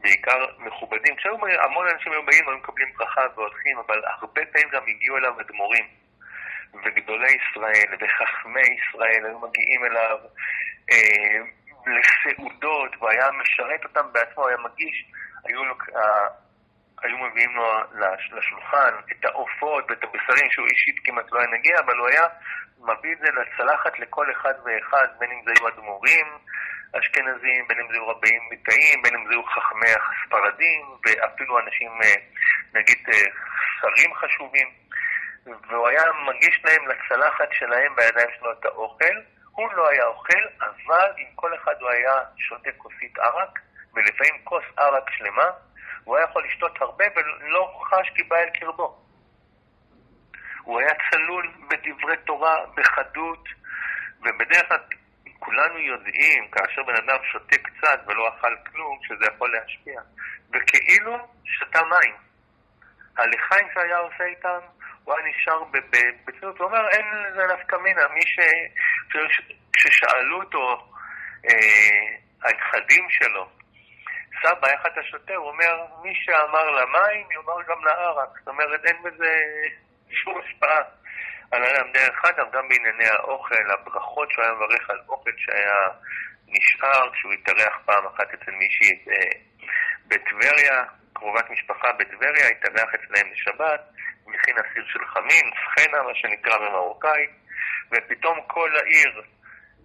[0.00, 4.82] בעיקר מכובדים, כשהיו המון אנשים היו באים, היו מקבלים ברכה והולכים, אבל הרבה פעמים גם
[4.88, 5.84] הגיעו אליו אדמו"רים.
[6.74, 10.18] וגדולי ישראל וחכמי ישראל היו מגיעים אליו
[10.90, 11.40] אה,
[11.86, 15.04] לסעודות, והיה משרת אותם בעצמו, היה מגיש,
[15.44, 15.74] היו לו,
[17.02, 17.80] היו מביאים לו
[18.32, 22.26] לשולחן את העופות ואת הבשרים שהוא אישית כמעט לא היה נגיע, אבל הוא היה
[22.78, 26.26] מביא את זה לצלחת לכל אחד ואחד, בין אם זה היו אדמו"רים
[26.98, 31.90] אשכנזים, בין אם זה היו רבים ליטאים, בין אם זה היו חכמי הספרדים, ואפילו אנשים,
[32.02, 32.14] אה,
[32.74, 33.30] נגיד, אה,
[33.80, 34.68] שרים חשובים.
[35.68, 39.14] והוא היה מגיש להם לצלחת שלהם בידיים שלו את האוכל.
[39.50, 43.58] הוא לא היה אוכל, אבל עם כל אחד הוא היה שותה כוסית ערק,
[43.94, 45.50] ולפעמים כוס ערק שלמה,
[46.04, 49.04] הוא היה יכול לשתות הרבה ולא חש כי בא אל קרבו.
[50.62, 53.48] הוא היה צלול בדברי תורה, בחדות,
[54.20, 54.78] ובדרך כלל
[55.50, 60.00] כולנו יודעים, כאשר בן אדם שותה קצת ולא אכל כלום, שזה יכול להשפיע.
[60.52, 62.14] וכאילו שתה מים.
[63.16, 64.58] הלחיים שהיה עושה איתם,
[65.04, 65.64] הוא היה נשאר
[66.24, 68.02] בצניעות, הוא אומר, אין לזה נפקא מינה.
[68.14, 68.38] מי ש...
[69.72, 70.92] כששאלו אותו,
[71.48, 73.48] אה, הנכדים שלו,
[74.42, 75.34] סבא, איך אתה שותה?
[75.34, 78.28] הוא אומר, מי שאמר למים, יאמר גם לערק.
[78.38, 79.36] זאת אומרת, אין בזה
[80.10, 80.82] שום השפעה
[81.50, 81.92] על האדם.
[81.92, 85.78] דרך אגב, גם בענייני האוכל, הברכות שהוא היה מברך על אוכל שהיה
[86.48, 89.04] נשאר, כשהוא התארח פעם אחת אצל מישהי
[90.08, 93.80] בטבריה, קרובת משפחה בטבריה, התארח אצלהם לשבת,
[94.26, 97.30] מכין אסיר של חמין, סחנה, מה שנקרא במרוקאית,
[97.92, 99.22] ופתאום כל העיר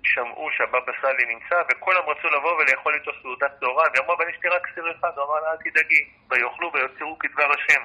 [0.04, 4.38] שמעו שהבבא סאלי נמצא, וכולם רצו לבוא ולאכול איתו סעודת צהריים, והיא אמרה, אבל יש
[4.44, 7.84] לי רק סיר אחד, הוא אמר לה, אל תדאגי, ויאכלו ויוצרו כדבר השם.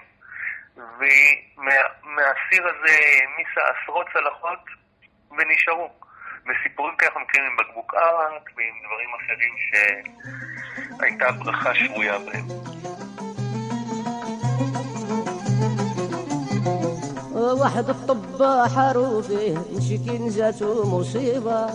[0.76, 4.64] ומהסיר הזה העמיסה עשרות צלחות
[5.30, 5.90] ונשארו.
[6.46, 9.54] וסיפורים כאלה אנחנו מכירים עם בקבוק ערק ועם דברים אחרים
[10.98, 12.89] שהייתה ברכה שרויה בהם.
[17.52, 21.66] واحد الطبا حاروا فيه مشكين جاتو مصيبة.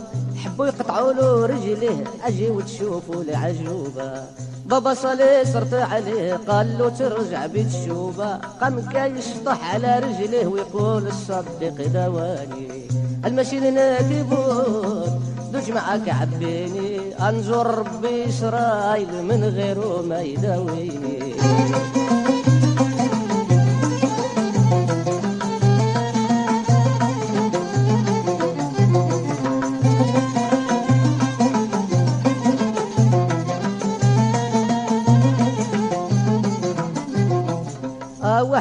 [0.44, 4.24] حبوا يقطعوا له رجليه أجي وتشوفوا العجوبة.
[4.66, 11.08] بابا صلي صرت عليه قال له ترجع بيت الشوبة قام كان يشطح على رجليه ويقول
[11.08, 12.88] الصديق دواني.
[13.26, 15.22] المشي لنادي بود
[15.54, 17.00] دوج معاك عبيني.
[17.30, 21.36] انزور ربي اسرائيل من غيره ما يداويني.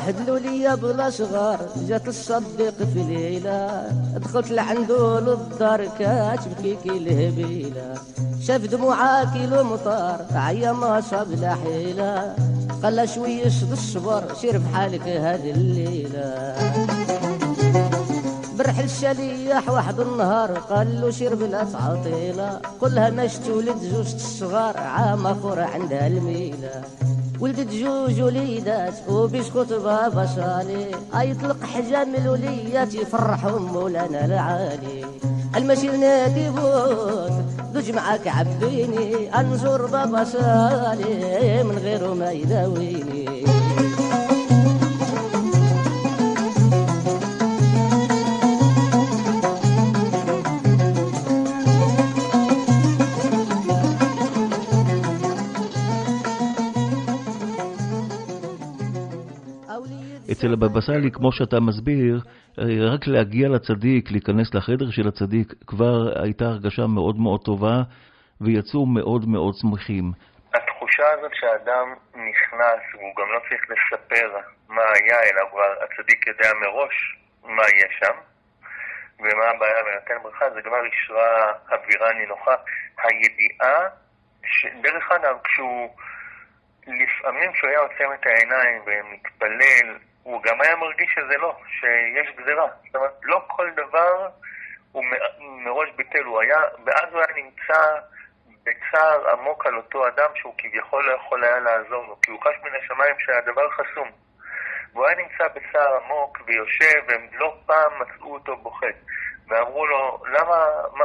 [0.04, 3.88] واحد لولية بلا صغار جات الصديق في ليلة.
[4.16, 7.94] دخلت لعنده للدار كاتبكي كي الهبيلة
[8.40, 12.34] شاف دموعها كيلو مطار عيا ما صاب لا حيلة.
[12.82, 16.54] قال شوية الصبر سير بحالك هذه الليلة.
[18.58, 25.26] برحل الشليح واحد النهار قال له شرب لا تعطيلة قلها ماش تولد زوج الصغار عام
[25.26, 26.82] اخر عندها الميلة.
[27.44, 30.86] ولدت جوج وليدات وبسكوت بابا صالي
[31.30, 35.04] يطلق حجام الوليات يفرحهم مولانا العالي.
[35.56, 37.32] المشي نادي بوت
[37.74, 43.43] دوج معاك عبيني أنزور بابا صالي من غيره ما يداويني.
[60.34, 62.14] אצל הבבא סאלי, כמו שאתה מסביר,
[62.92, 67.76] רק להגיע לצדיק, להיכנס לחדר של הצדיק, כבר הייתה הרגשה מאוד מאוד טובה,
[68.40, 70.04] ויצאו מאוד מאוד שמחים.
[70.54, 71.86] התחושה הזאת שהאדם
[72.30, 74.28] נכנס, והוא גם לא צריך לספר
[74.68, 76.96] מה היה, אלא כבר הצדיק יודע מראש
[77.44, 78.16] מה יהיה שם,
[79.20, 82.54] ומה הבעיה ונותן ברכה, זה כבר ישרה אווירה נינוחה.
[83.02, 83.88] הידיעה,
[84.44, 84.66] ש...
[84.82, 85.88] דרך אגב, כשהוא,
[86.86, 92.66] לפעמים כשהוא היה עוצם את העיניים ומתפלל, הוא גם היה מרגיש שזה לא, שיש גזירה.
[92.86, 94.28] זאת אומרת, לא כל דבר
[94.92, 95.04] הוא
[95.40, 97.80] מראש ביטל, הוא היה, ואז הוא היה נמצא
[98.62, 102.54] בצער עמוק על אותו אדם שהוא כביכול לא יכול היה לעזור לו, כי הוא חש
[102.62, 104.10] מן השמיים שהדבר חסום.
[104.92, 108.86] והוא היה נמצא בצער עמוק ויושב, והם לא פעם מצאו אותו בוכה.
[109.48, 111.04] ואמרו לו, למה, מה,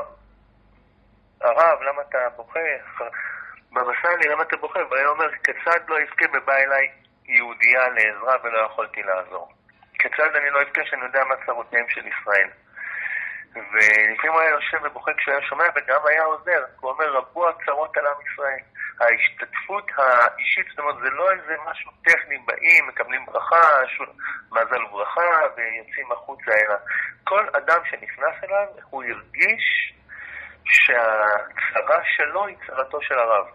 [1.42, 2.60] הרב, למה אתה בוכה?
[3.72, 4.80] בבא סאלי, למה אתה בוכה?
[4.92, 6.92] והיה אומר, כיצד לא יזכה ובא אליי
[7.30, 9.52] יהודייה לעזרה ולא יכולתי לעזור?
[10.00, 12.50] כיצד אני לא אבכה שאני יודע מה צרותיהם של ישראל?
[13.56, 16.64] ולפעמים הוא היה יושב ובוכה כשהוא היה שומע וגם היה עוזר.
[16.80, 18.60] הוא אומר, רבו הצרות על עם ישראל.
[19.00, 23.82] ההשתתפות האישית, זאת אומרת, זה לא איזה משהו טכני, באים, מקבלים ברכה,
[24.52, 25.22] מזל וברכה
[25.56, 26.76] ויוצאים החוצה, אלא
[27.24, 29.94] כל אדם שנכנס אליו, הוא הרגיש
[30.66, 33.46] שהצרה שלו היא צרתו של הרב.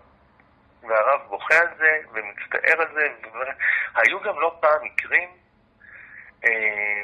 [0.89, 3.09] והרב בוכה על זה ומצטער על זה.
[3.95, 5.28] היו גם לא פעם מקרים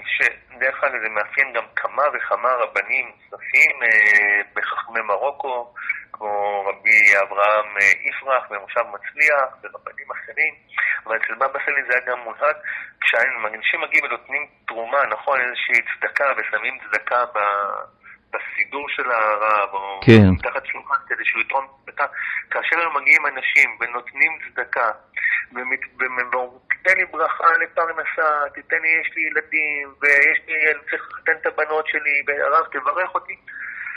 [0.05, 3.81] שדרך אגב זה מאפיין גם כמה וכמה רבנים נוספים
[4.55, 5.75] בחכמי מרוקו,
[6.13, 10.55] כמו רבי אברהם יפרח במושב מצליח ורבנים אחרים,
[11.07, 12.57] אבל אצל בבא סאלי זה היה גם מונהג,
[13.01, 17.39] כשאנשים מגיעים ונותנים תרומה, נכון, איזושהי צדקה ושמים צדקה ב...
[18.33, 20.29] בסידור של הרב, או כן.
[20.33, 22.07] מתחת שולחן כדי שהוא יתרום צדקה,
[22.51, 24.91] כאשר הם מגיעים אנשים ונותנים צדקה,
[25.53, 25.81] ואומרים,
[26.71, 31.47] תיתן לי ברכה לפרנסה, תיתן לי, יש לי ילדים, ויש לי, אני צריך לחתן את
[31.47, 33.37] הבנות שלי, והרב תברך אותי,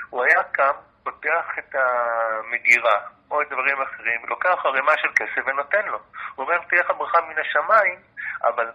[0.10, 0.74] הוא היה קם,
[1.04, 3.00] פותח את המגירה,
[3.32, 6.00] או את דברים אחרים, לוקח ערימה של כסף ונותן לו.
[6.36, 8.00] הוא אומר, תהיה לך ברכה מן השמיים,
[8.44, 8.72] אבל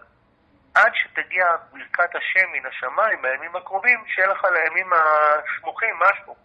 [0.75, 6.35] עד שתגיע ברכת השם מן השמיים בימים הקרובים, שיהיה לך לימים הסמוכים משהו.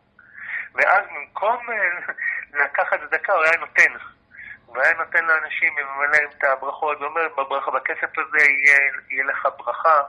[0.74, 1.66] ואז במקום
[2.64, 3.92] לקחת צדקה, הוא היה נותן.
[4.66, 8.78] הוא היה נותן לאנשים וממלא להם את הברכות, ואומר, בברכה, בכסף הזה יהיה,
[9.10, 10.00] יהיה לך ברכה.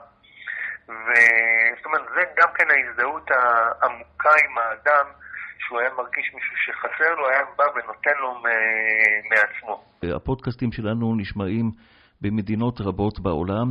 [0.88, 5.06] וזאת אומרת, זה גם כן ההזדהות העמוקה עם האדם,
[5.58, 8.42] שהוא היה מרגיש מישהו שחסר לו, היה בא ונותן לו
[9.30, 9.84] מעצמו.
[10.16, 11.70] הפודקאסטים שלנו נשמעים
[12.20, 13.66] במדינות רבות בעולם.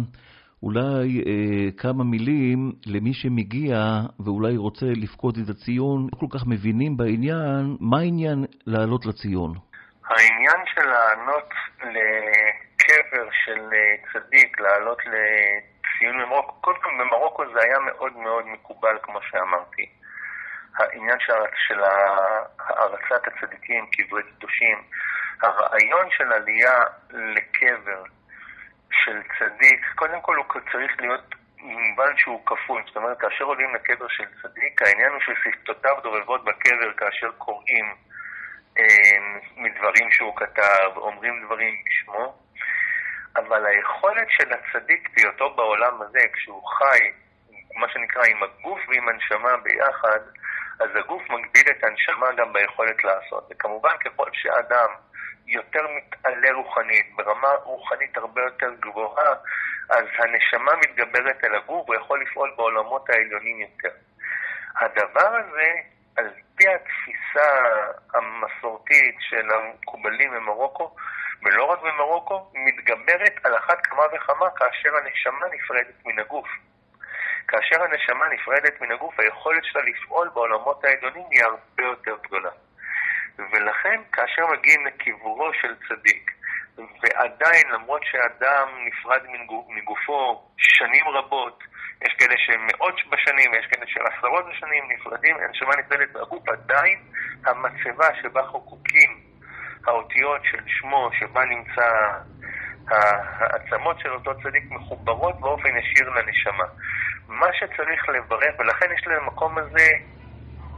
[0.63, 3.77] אולי אה, כמה מילים למי שמגיע
[4.25, 9.53] ואולי רוצה לפקוד את הציון, לא כל כך מבינים בעניין, מה העניין לעלות לציון?
[10.09, 11.49] העניין של לעלות
[11.81, 13.61] לקבר של
[14.13, 19.89] צדיק, לעלות לציון במרוקו, קודם כל במרוקו זה היה מאוד מאוד מקובל כמו שאמרתי.
[20.77, 21.17] העניין
[21.67, 21.79] של
[22.59, 24.77] הערצת הצדיקים, קברי קדושים,
[25.41, 28.03] הרעיון של עלייה לקבר
[29.03, 34.07] של צדיק, קודם כל הוא צריך להיות במובן שהוא כפוי, זאת אומרת, כאשר עולים לקבר
[34.07, 37.85] של צדיק, העניין הוא ששפתותיו דובבות בקבר כאשר קוראים
[38.77, 39.17] אה,
[39.55, 42.35] מדברים שהוא כתב, אומרים דברים בשמו,
[43.35, 47.11] אבל היכולת של הצדיק בהיותו בעולם הזה, כשהוא חי,
[47.75, 50.19] מה שנקרא, עם הגוף ועם הנשמה ביחד,
[50.79, 53.47] אז הגוף מגביל את הנשמה גם ביכולת לעשות.
[53.51, 54.89] וכמובן, ככל שאדם
[55.47, 59.33] יותר מתעלה רוחנית, ברמה רוחנית הרבה יותר גבוהה,
[59.89, 63.95] אז הנשמה מתגברת אל הגוף, הוא יכול לפעול בעולמות העליונים יותר.
[64.79, 65.73] הדבר הזה,
[66.17, 67.49] על פי התפיסה
[68.13, 70.95] המסורתית של המקובלים במרוקו,
[71.43, 76.47] ולא רק במרוקו, מתגברת על אחת כמה וכמה כאשר הנשמה נפרדת מן הגוף.
[77.47, 82.49] כאשר הנשמה נפרדת מן הגוף, היכולת שלה לפעול בעולמות העליונים היא הרבה יותר גדולה.
[83.39, 86.31] ולכן, כאשר מגיעים לקברו של צדיק,
[86.77, 89.21] ועדיין, למרות שאדם נפרד
[89.69, 91.63] מגופו שנים רבות,
[92.01, 96.99] יש כאלה שהם מאות בשנים, יש כאלה של עשרות בשנים נפרדים, הנשמה נפרדת מהגוף, עדיין
[97.45, 99.19] המצבה שבה חוקקים
[99.87, 101.87] האותיות של שמו, שבה נמצא
[102.87, 106.65] העצמות של אותו צדיק מחוברות באופן ישיר לנשמה.
[107.27, 109.87] מה שצריך לברך, ולכן יש למקום הזה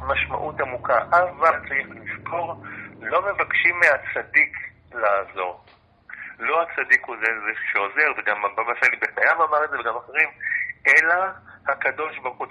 [0.01, 1.87] משמעות עמוקה, אבל צריך
[2.27, 2.63] לזכור,
[3.01, 4.57] לא מבקשים מהצדיק
[4.93, 5.65] לעזור.
[6.39, 10.29] לא הצדיק הוא זה, זה שעוזר, וגם הבבא סאלי בחייו אמר את זה וגם אחרים,
[10.87, 11.15] אלא
[11.67, 12.47] הקדוש ברוך הוא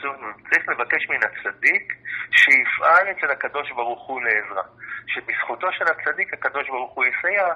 [0.51, 1.93] צריך לבקש מן הצדיק
[2.31, 4.63] שיפעל אצל הקדוש ברוך הוא לעזרה.
[5.07, 7.47] שבזכותו של הצדיק הקדוש ברוך הוא יסייע,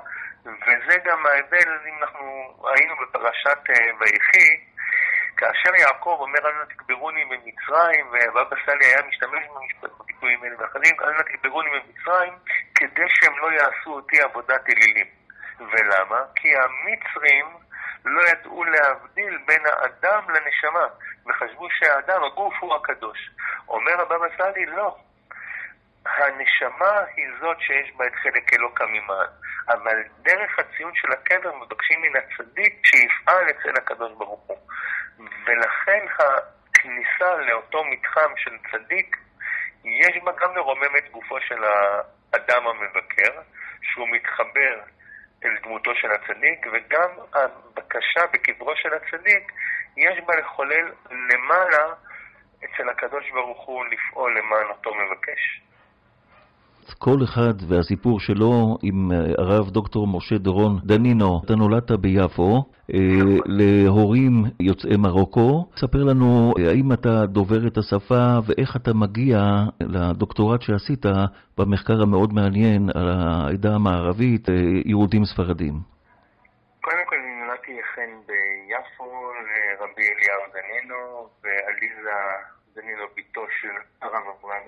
[0.45, 4.49] וזה גם ההבדל, אם אנחנו היינו בפרשת אה, ויחי,
[5.41, 9.45] כאשר יעקב אומר אל נא תקברוני במצרים, ובבא סאלי היה משתמש
[9.83, 12.33] בביטויים האלה ואחרים, אל נא תקברוני במצרים,
[12.75, 15.07] כדי שהם לא יעשו אותי עבודת אלילים.
[15.61, 16.23] ולמה?
[16.37, 17.47] כי המצרים
[18.05, 20.87] לא ידעו להבדיל בין האדם לנשמה,
[21.27, 23.31] וחשבו שהאדם, הגוף, הוא הקדוש.
[23.69, 24.97] אומר הבבא סאלי, לא.
[26.07, 29.29] הנשמה היא זאת שיש בה את חלק אלוקא ממען,
[29.69, 34.59] אבל דרך הציון של הקבר מבקשים מן הצדיק שיפעל אצל הקדוש ברוך הוא.
[35.47, 39.17] ולכן הכניסה לאותו מתחם של צדיק,
[39.85, 43.41] יש בה גם לרומם את גופו של האדם המבקר,
[43.83, 44.75] שהוא מתחבר
[45.45, 49.53] אל דמותו של הצדיק, וגם הבקשה בקברו של הצדיק,
[49.97, 51.95] יש בה לחולל למעלה
[52.59, 55.61] אצל הקדוש ברוך הוא לפעול למען אותו מבקש.
[56.99, 61.41] כל אחד והסיפור שלו עם הרב דוקטור משה דורון דנינו.
[61.45, 62.65] אתה נולדת ביפו
[63.47, 65.67] להורים יוצאי מרוקו.
[65.77, 69.39] ספר לנו אה, האם אתה דובר את השפה ואיך אתה מגיע
[69.81, 71.07] לדוקטורט שעשית
[71.59, 74.49] במחקר המאוד מעניין על העדה המערבית,
[74.85, 75.75] יהודים ספרדים.
[76.81, 82.11] קודם כל נולדתי אכן ביפו לרבי אליהו דנינו ועליזה
[82.75, 84.63] דנינו בתו של הרב אברהם.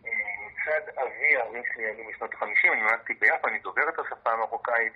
[0.00, 4.92] מצד אבי, ההורים שלי עלו משנות ה-50, אני נולדתי ביפו, אני דובר את השפה המרוקאית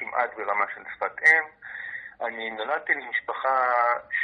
[0.00, 1.44] כמעט ברמה של שפת אם.
[2.26, 3.72] אני נולדתי למשפחה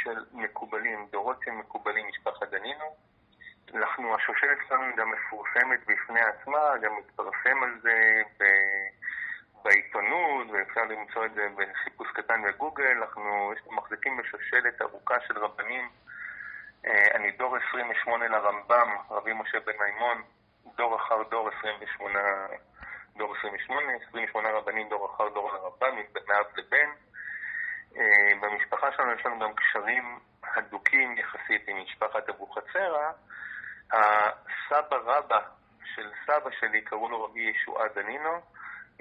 [0.03, 2.95] של מקובלים, דורות של מקובלים, משפחת דנינו.
[3.75, 8.43] אנחנו, השושלת שלנו גם מפורסמת בפני עצמה, גם מתפרסם על זה ב...
[9.63, 12.97] בעיתונות, ואפשר למצוא את זה בחיפוש קטן בגוגל.
[13.01, 15.89] אנחנו מחזיקים בשושלת ארוכה של רבנים.
[16.85, 20.21] אה, אני דור 28 לרמב"ם, רבי משה בן מימון,
[20.75, 22.19] דור אחר דור 28,
[23.17, 25.95] דור 28, 28 רבנים דור אחר דור לרבן,
[26.27, 26.89] מאב לבן.
[27.97, 33.11] אה, במשפחה שלנו יש לנו גם קשרים הדוקים יחסית עם משפחת אבוחצירא.
[33.91, 35.39] הסבא רבא
[35.95, 38.41] של סבא שלי קראו לו רבי ישועה דנינו,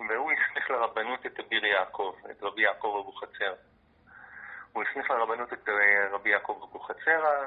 [0.09, 3.55] והוא הסמיך לרבנות את אביר יעקב, את רבי יעקב אבוחצירא.
[4.73, 7.47] הוא הסמיך לרבנות את אה, רבי יעקב אבוחצירא.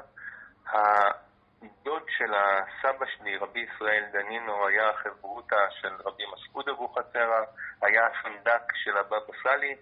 [1.82, 7.40] דוד של הסבא שלי, רבי ישראל דנינו, היה חברותא של רבי מסעוד אבוחצירא,
[7.82, 9.76] היה הסנדק של הבבא סאלי,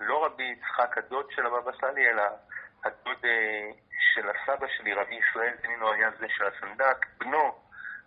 [0.00, 2.22] לא רבי יצחק הדוד של הבבא סאלי, אלא
[2.84, 3.70] הדוד אה,
[4.14, 7.06] של הסבא שלי, רבי ישראל דנינו, היה זה של הסנדק.
[7.18, 7.58] בנו,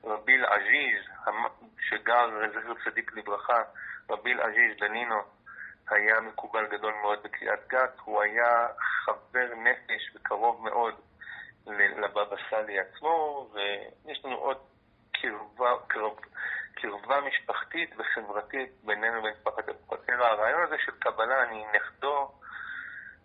[0.04, 1.06] רבי אל-עזיז,
[1.80, 3.64] שגר, זכר צדיק לברכה,
[4.10, 5.22] רבי אל-עזיז דנינו,
[5.90, 8.68] היה מקובל גדול מאוד בקריאת גת, הוא היה
[9.06, 10.96] חבר נפש וקרוב מאוד
[11.68, 14.58] לבבא סאלי עצמו, ויש לנו עוד
[15.12, 16.12] קרבה, קרב,
[16.74, 20.26] קרבה משפחתית וחברתית בינינו ובין משפחת אבוחצירא.
[20.26, 22.32] הרעיון הזה של קבלה, אני נכדו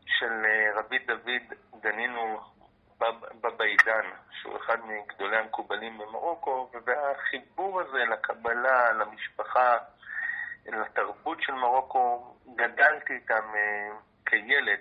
[0.06, 2.40] של אה, רבי דוד דנינו
[3.40, 9.76] בבא עידן, שהוא אחד מגדולי המקובלים במרוקו, והחיבור הזה לקבלה, למשפחה,
[10.66, 14.80] לתרבות של מרוקו, גדלתי איתם אה, כילד.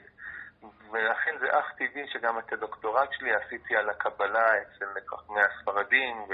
[0.92, 6.26] ולכן זה אך טבעי שגם את הדוקטורט שלי עשיתי על הקבלה אצל חכמי הספרדים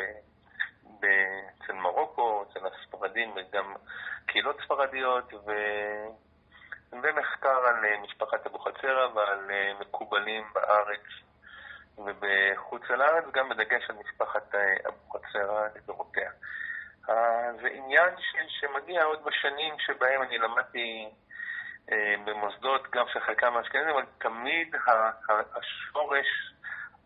[1.01, 3.73] ואצל מרוקו, אצל הספרדים וגם
[4.25, 5.51] קהילות ספרדיות, ו...
[6.91, 11.03] ומחקר על משפחת אבוחצירא ועל מקובלים בארץ
[11.97, 14.55] ובחוץ לארץ, גם בדגש על משפחת
[14.87, 16.31] אבוחצירא לדורותיה.
[17.61, 18.09] זה עניין
[18.47, 21.09] שמגיע עוד בשנים שבהם אני למדתי
[22.25, 24.75] במוסדות, גם של חלקם האשכנזים, אבל תמיד
[25.27, 26.27] השורש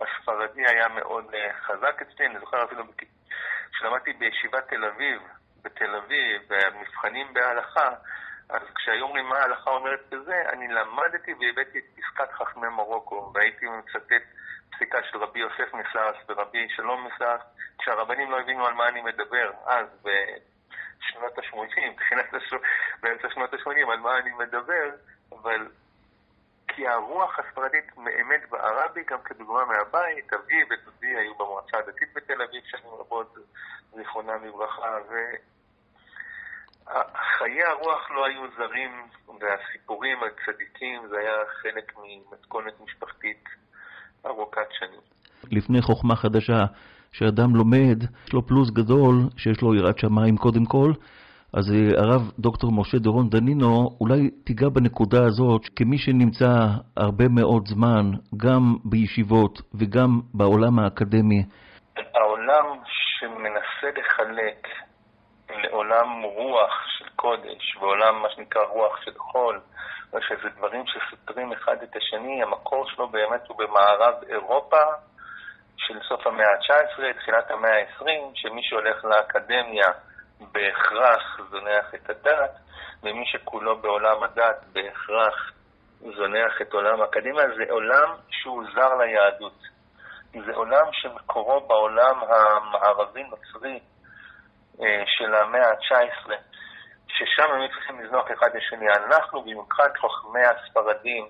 [0.02, 1.26] הספרדי היה מאוד
[1.62, 2.26] חזק אצלי.
[2.26, 2.84] אני זוכר אפילו
[3.72, 5.22] כשלמדתי בישיבת תל אביב,
[5.62, 7.90] בתל אביב, במבחנים בהלכה,
[8.50, 13.66] אז כשהיו אומרים מה ההלכה אומרת בזה, אני למדתי והבאתי את פסקת חכמי מרוקו, והייתי
[13.66, 14.24] מצטט
[14.72, 17.42] פסיקה של רבי יוסף מסעס ורבי שלום מסעס,
[17.80, 20.08] כשהרבנים לא הבינו על מה אני מדבר, אז
[21.00, 22.04] בשנות ה-80,
[23.02, 24.90] באמצע שנות ה-80, על מה אני מדבר,
[25.32, 25.68] אבל
[26.68, 32.42] כי הרוח הספרדית באמת בערה בי, גם כדוגמה מהבית, אבי ודודי היו במועצה הדתית בתל
[32.42, 33.36] אביב שנים רבות,
[33.96, 35.14] זיכרונם לברכה, ו...
[37.38, 39.08] חיי הרוח לא היו זרים,
[39.40, 43.44] והסיפורים על צדיקים זה היה חלק ממתכונת משפחתית
[44.26, 45.00] ארוכת שנים.
[45.52, 46.66] לפני חוכמה חדשה,
[47.12, 50.92] שאדם לומד, יש לו פלוס גדול, שיש לו יראת שמיים קודם כל,
[51.54, 51.66] אז
[51.98, 56.52] הרב דוקטור משה דורון דנינו, אולי תיגע בנקודה הזאת, כמי שנמצא
[56.98, 61.44] הרבה מאוד זמן, גם בישיבות וגם בעולם האקדמי.
[62.16, 64.68] העולם שמנסה לחלק
[65.50, 69.60] לעולם רוח של קודש, ועולם מה שנקרא רוח של חול,
[70.28, 74.78] שזה דברים שסותרים אחד את השני, המקור שלו באמת הוא במערב אירופה
[75.80, 79.88] של סוף המאה ה-19, תחילת המאה ה-20, שמי שהולך לאקדמיה
[80.40, 82.52] בהכרח זונח את הדת,
[83.04, 85.52] ומי שכולו בעולם הדת בהכרח
[86.02, 89.60] זונח את עולם האקדמיה, זה עולם שהוא זר ליהדות.
[90.46, 93.80] זה עולם שמקורו בעולם המערבי-נוצרי,
[94.82, 96.32] אה, של המאה ה-19,
[97.08, 98.90] ששם הם צריכים לזנוח אחד לשני.
[98.90, 101.28] אנחנו, במיוחד חכמי הספרדים,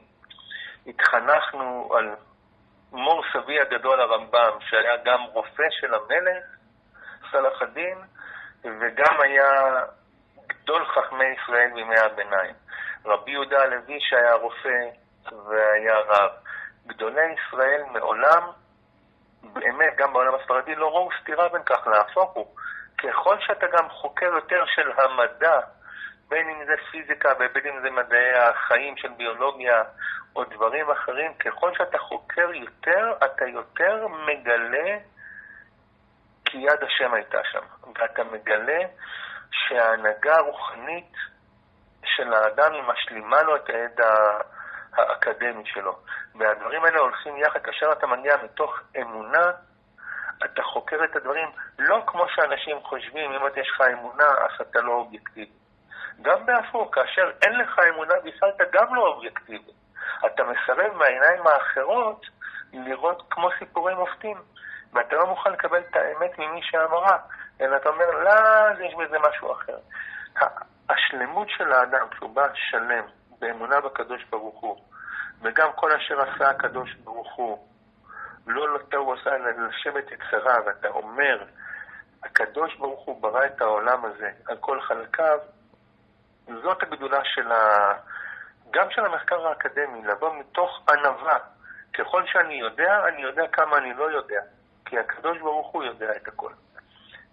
[0.88, 2.16] התחנכנו על
[2.92, 6.44] מור סבי הגדול הרמב"ם, שהיה גם רופא של המלך,
[7.32, 7.98] סלאח א-דין,
[8.64, 9.84] וגם היה
[10.48, 12.56] גדול חכמי ישראל בימי הביניים.
[13.06, 14.80] רבי יהודה הלוי שהיה רופא
[15.32, 16.32] והיה רב.
[16.88, 18.44] גדולי ישראל מעולם,
[19.44, 22.56] באמת, גם בעולם הספרדי, לא ראו סתירה בין כך, להפוך הוא.
[22.98, 25.60] ככל שאתה גם חוקר יותר של המדע,
[26.30, 29.84] בין אם זה פיזיקה ובין אם זה מדעי החיים של ביולוגיה
[30.36, 34.98] או דברים אחרים, ככל שאתה חוקר יותר, אתה יותר מגלה
[36.46, 37.64] כי יד השם הייתה שם.
[37.96, 38.80] ואתה מגלה
[39.52, 41.14] שההנהגה הרוחנית
[42.06, 44.14] של האדם היא משלימה לו את הידע
[44.94, 46.00] האקדמי שלו.
[46.36, 49.52] והדברים האלה הולכים יחד כאשר אתה מגיע מתוך אמונה
[50.46, 51.50] אתה חוקר את הדברים
[51.80, 55.59] לא כמו שאנשים חושבים, אם יש לך אמונה, אז אתה לא אובייקטיבי.
[56.22, 59.72] גם בהפוך, כאשר אין לך אמונה בכלל, אתה גם לא אובייקטיבי.
[60.26, 62.26] אתה מסרב מהעיניים האחרות
[62.74, 64.38] לראות כמו סיפורים מופתים,
[64.94, 67.18] ואתה לא מוכן לקבל את האמת ממי שאמרה,
[67.62, 69.78] אלא אתה אומר, לא, יש בזה משהו אחר.
[70.90, 73.06] השלמות של האדם, כשהוא בא שלם
[73.40, 74.78] באמונה בקדוש ברוך הוא,
[75.42, 77.68] וגם כל אשר עשה הקדוש ברוך הוא,
[78.48, 81.44] לא נותר הוא עשה אלא לשבת יצרה, ואתה אומר,
[82.24, 85.40] הקדוש ברוך הוא ברא את העולם הזה על כל חלקיו,
[86.64, 87.94] זאת הגדולה של ה...
[88.72, 91.38] גם של המחקר האקדמי, לבוא מתוך ענווה.
[91.94, 94.42] ככל שאני יודע, אני יודע כמה אני לא יודע,
[94.86, 96.52] כי הקדוש ברוך הוא יודע את הכל.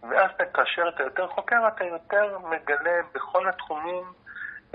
[0.02, 4.04] ואז כאשר אתה יותר חוקר, אתה יותר מגלה בכל התחומים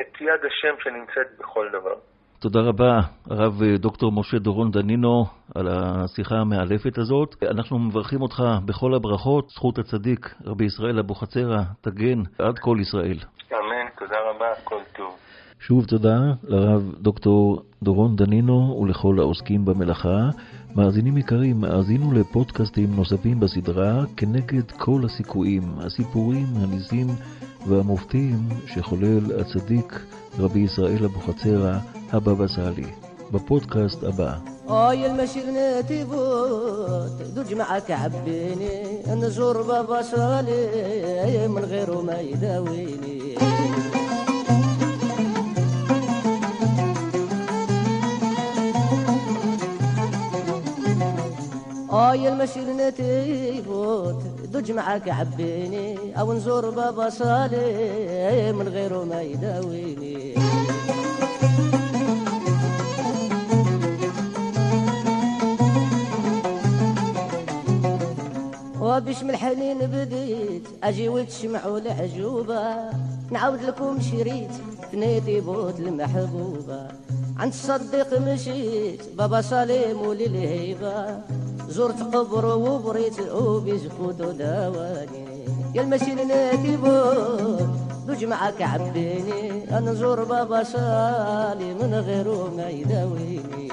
[0.01, 1.95] את יד השם שנמצאת בכל דבר.
[2.41, 5.25] תודה רבה, הרב דוקטור משה דורון דנינו,
[5.55, 7.35] על השיחה המאלפת הזאת.
[7.51, 13.17] אנחנו מברכים אותך בכל הברכות, זכות הצדיק, רבי ישראל אבוחצירא, תגן עד כל ישראל.
[13.51, 15.15] אמן, תודה רבה, כל טוב.
[15.59, 20.29] שוב תודה לרב דוקטור דורון דנינו ולכל העוסקים במלאכה.
[20.75, 27.07] מאזינים יקרים, האזינו לפודקאסטים נוספים בסדרה כנגד כל הסיכויים, הסיפורים, הניסים
[27.67, 28.37] והמופתים
[28.67, 29.93] שחולל הצדיק
[30.39, 31.73] רבי ישראל אבוחצירא,
[32.13, 32.85] هبا بسالي
[33.33, 34.41] ببودكاست أبا.
[34.69, 35.43] آي المشير
[36.03, 43.35] بوت دوج معك عبيني نزور بابا سالي من غيره ما يداويني.
[51.91, 52.63] آي المشير
[53.67, 60.35] بوت دوج معك عبيني أو نزور بابا صالي من غيره ما يداويني.
[69.05, 70.67] باش من الحنين بديت.
[70.83, 72.61] أجي وتشمعوا العجوبة
[73.31, 74.51] نعاود لكم شريت.
[74.91, 76.87] ثنيتي بوت المحبوبة.
[77.37, 79.01] عند الصديق مشيت.
[79.17, 81.19] بابا سليم وللهيبة
[81.69, 85.45] زرت قبر وبريت وبيزفوت وداواني
[85.75, 87.69] يا المسيل نادي بوت.
[88.07, 93.71] دوج معاك عبيني انزور بابا سالي من غيره ما يداويني.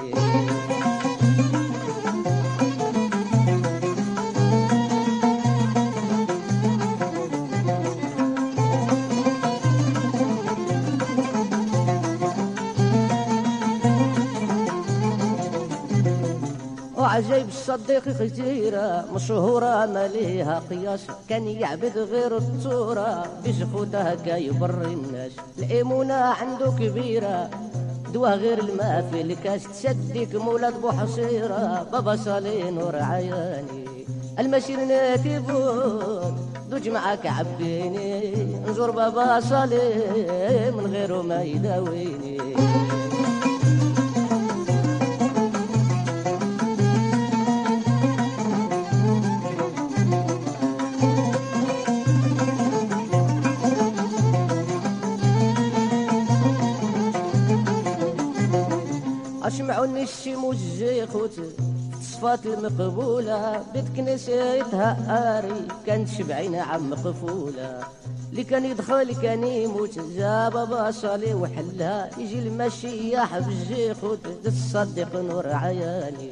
[17.19, 20.99] وعجيب الصديق خزيرة مشهورة ما ليها قياس
[21.29, 23.25] كان يعبد غير التورة.
[23.45, 27.49] بزخوته هكا يبر الناس؟ الإيمونة عنده كبيرة.
[28.13, 34.05] دوا غير الماء في الكاس تسديك مولاد بوحصيرة بابا صالين ورعياني
[34.39, 36.35] المسير ناتي بود
[36.71, 38.33] دوج معاك عبيني
[38.67, 42.39] نزور بابا صالين من غيره ما يداويني.
[59.79, 61.31] عوني الشموج جي خوت
[62.01, 64.97] صفات المقبولة بيت كنسيتها
[65.39, 67.79] آري كانت شبعين عم قفولة
[68.31, 75.47] اللي كان يدخل كان يموت جاب باصلي وحلا يجي المشي يحب الجي خوت تصدق نور
[75.47, 76.31] عياني.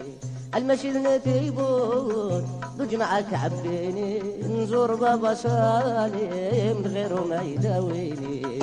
[0.55, 8.59] المشي لنتيبون دوج معاك عبيني نزور بابا صالي من غيره ما يداويني.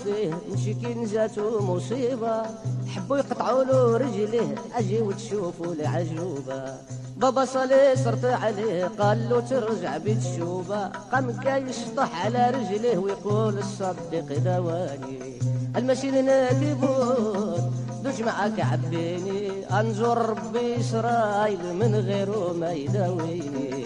[0.00, 2.42] حروفه مشكين جاتو مصيبة
[2.86, 6.74] حبوا يقطعوا له رجليه أجي وتشوفوا العجوبة
[7.16, 13.58] بابا صالي صرت عليه قال له ترجع بيت شوبة قام كاي يشطح على رجليه ويقول
[13.58, 15.38] الصديق دواني.
[15.76, 17.72] المشي نادي بود
[18.04, 19.50] دوج معاك عبيني.
[19.80, 23.84] انزور ربي اسرائيل من غيره ما يداويني.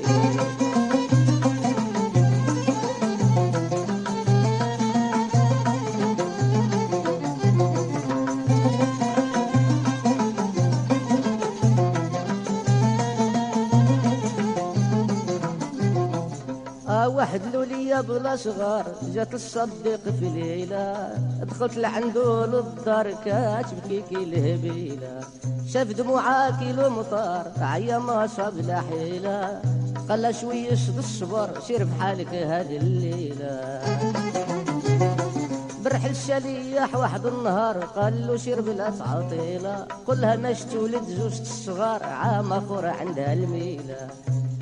[18.00, 21.18] بلا صغار جات الصديق في ليلة.
[21.42, 25.20] دخلت لعنده للدار كاتبكي كي الهبيلة
[25.68, 29.60] شاف دموعها كيلو مطار عيا ما صاب لا حيلة.
[30.08, 33.80] قال شوية شد الصبر سير بحالك هذه الليلة.
[35.84, 39.86] برح الشليح واحد النهار قال له سير بلا تعطيلة.
[40.06, 44.08] قلها ماش تولد زوجة الصغار عام اخر عندها الميلة.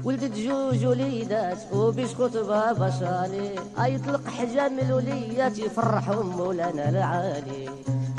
[0.05, 7.69] ولدت جوج وليدات وبيسكت بابا صالي يطلق حجام الوليات يفرحهم مولانا العالي.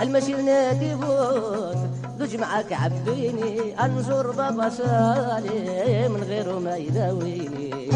[0.01, 1.77] المشي نادي بوت
[2.19, 7.89] دوج معاك عبيني انزور بابا صالي من غيره ما يداويني.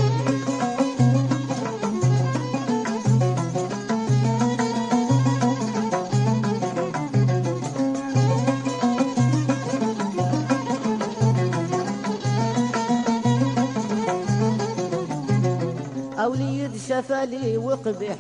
[16.90, 18.16] شفالي وقبح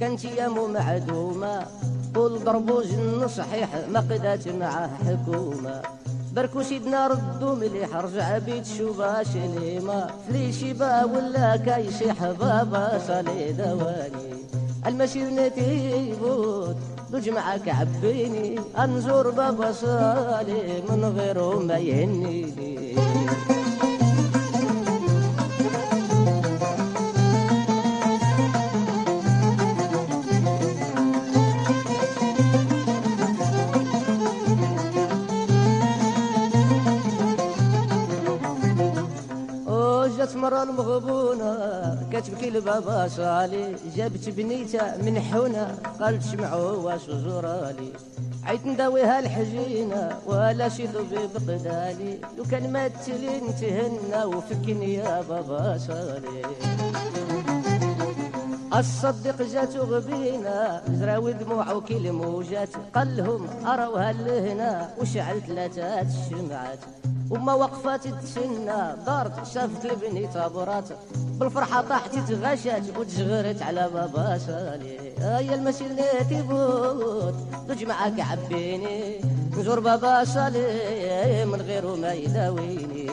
[0.00, 1.66] كانت يامو معدومة.
[2.14, 2.86] طول ضربوج
[3.26, 5.82] صحيح ما قدات معاه حكومة.
[6.32, 10.06] بركو سيدنا ردو مليح رجع بيت شوبا شليمة.
[10.28, 14.34] فلي شيبا ولا كايشيح بابا صالي دواني.
[14.86, 16.76] المسير نتيبوت
[17.10, 22.94] دوج معاك عبيني انزور بابا صالي من غيره ما يهنيني.
[40.64, 47.92] جات المغبونة كتبكي لبابا صالي جابت بنيتها من حونة قالت شمعوا واش زورالي
[48.44, 52.18] عيت نداويها الحجينة ولا شي ذوبي بقدالي.
[52.38, 56.42] لو كان ما تلين تهنى وفكني يا بابا صالي
[58.76, 62.68] الصديق جاتو غبينا زراوي دموع وكل موجات.
[62.94, 66.78] قال لهم اروها لهنا وشعل ثلاثة الشمعات
[67.30, 68.96] وما وقفات تسنى.
[69.06, 70.84] دارت شافت البني تابرات.
[71.38, 77.34] بالفرحة طاحت تغشات وتشغرت على بابا سالي هيا المسير اللي تبوت.
[77.68, 79.20] دوج معاك عبيني
[79.58, 83.04] نزور بابا سالي من غيره ما يداويني.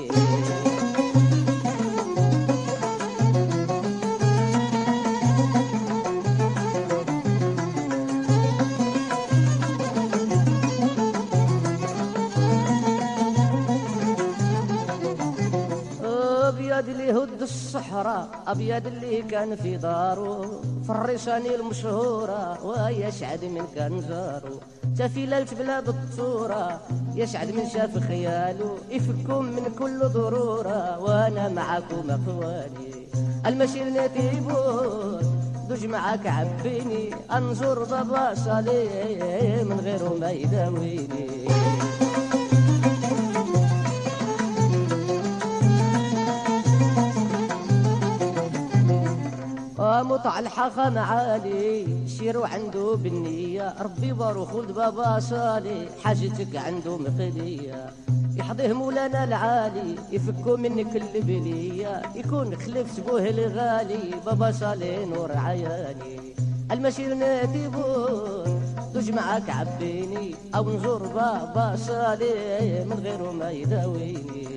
[16.82, 20.62] أبيض اللي هد الصحراء أبيض اللي كان في دارو.
[20.84, 24.60] في الريشاني المشهورة ويشعد من كان جارو
[24.98, 26.80] شافي ليلة بلاد الطورة
[27.16, 33.08] يشعد من شاف خياله يفكم من كل ضرورة وأنا معاكم اخواني
[33.46, 35.22] المشي نتيبون
[35.70, 37.16] دوج معاك عبيني.
[37.32, 41.48] أنظر بابا صالي من غيره ما يداويني
[50.04, 53.74] مطع الحقا معالي شيرو عنده بالنية.
[53.82, 57.90] ربي بارو خلد بابا صالي حاجتك عنده مقدية
[58.36, 66.20] يحضيه مولانا العالي يفكو منك البلية يكون خلفت بوه الغالي بابا صالي نور عياني.
[66.72, 68.62] المشير ناديبون
[68.94, 70.36] دوج معاك عبيني.
[70.56, 74.48] أو نزور بابا صالي من غيره ما يداويني.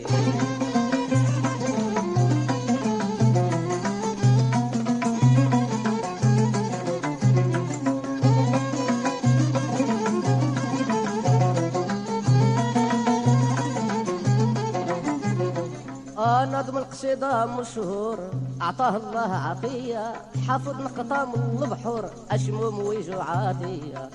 [16.95, 18.19] نظم القصيدة مشهور.
[18.63, 20.13] أعطاه الله عطية
[20.49, 24.11] حافظ نقطة من البحور أشموم ويجو عاطية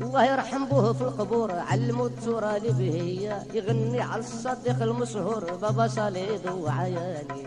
[0.00, 1.52] الله يرحم به في القبور.
[1.52, 3.42] علموا التورا لبهية.
[3.54, 5.44] يغني على الصديق المشهور.
[5.62, 7.46] بابا صليد وعياني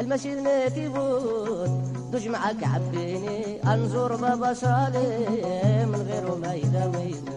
[0.00, 5.30] المشي ناتيبون دوج معاك عبيني أنزور بابا صالح
[5.86, 7.34] من غيره ما يداويني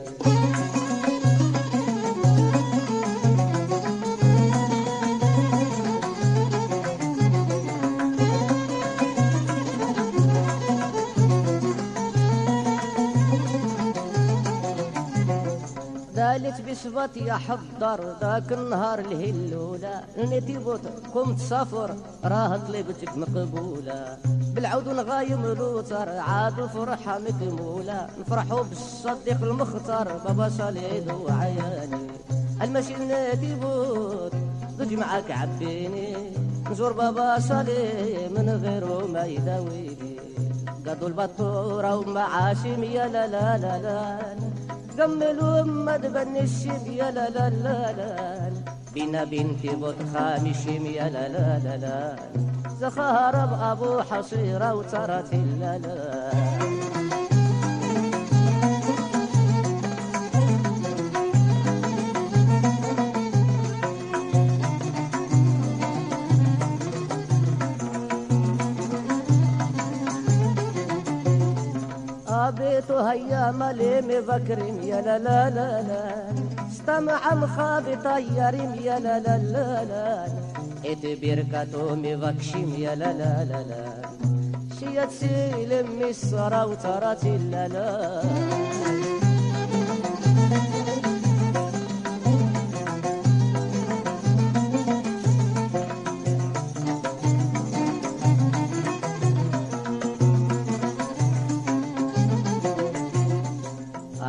[16.48, 24.18] دالت بصفات يا حضر ذاك النهار الهلولة نتي بوتكم تسافر راه طلبتك مقبولة
[24.56, 28.08] بالعود نغايم لوتر عاد فرحة مكمولة.
[28.20, 32.08] نفرحوا بالصديق المختار بابا صليد وعياني.
[32.62, 34.34] المشي نادي بوت
[34.78, 36.16] ضج معاك عبيني.
[36.72, 40.20] نزور بابا صالي من غيره ما يداويني.
[40.88, 44.38] قضوا البطورة ومعاشم يا لا لا لا لا.
[45.00, 45.98] قملوا ما
[46.38, 48.52] الشم يا لا لا لا لا.
[48.93, 52.16] بينا بنتي بوت خامشم يا لا لا لا لا.
[52.82, 57.26] زخارب أبو حصيرة وترت لا لا.
[72.50, 76.04] بيت هيا مليم بكرم يا لا لا لا لا.
[76.72, 80.26] استمع مخابي طيرم يا لا لا لا لا.
[80.91, 83.84] ات بركتو مبكشم يا لا لا لا لا.
[84.80, 87.88] شيت سيلم السرا وترات لا لا.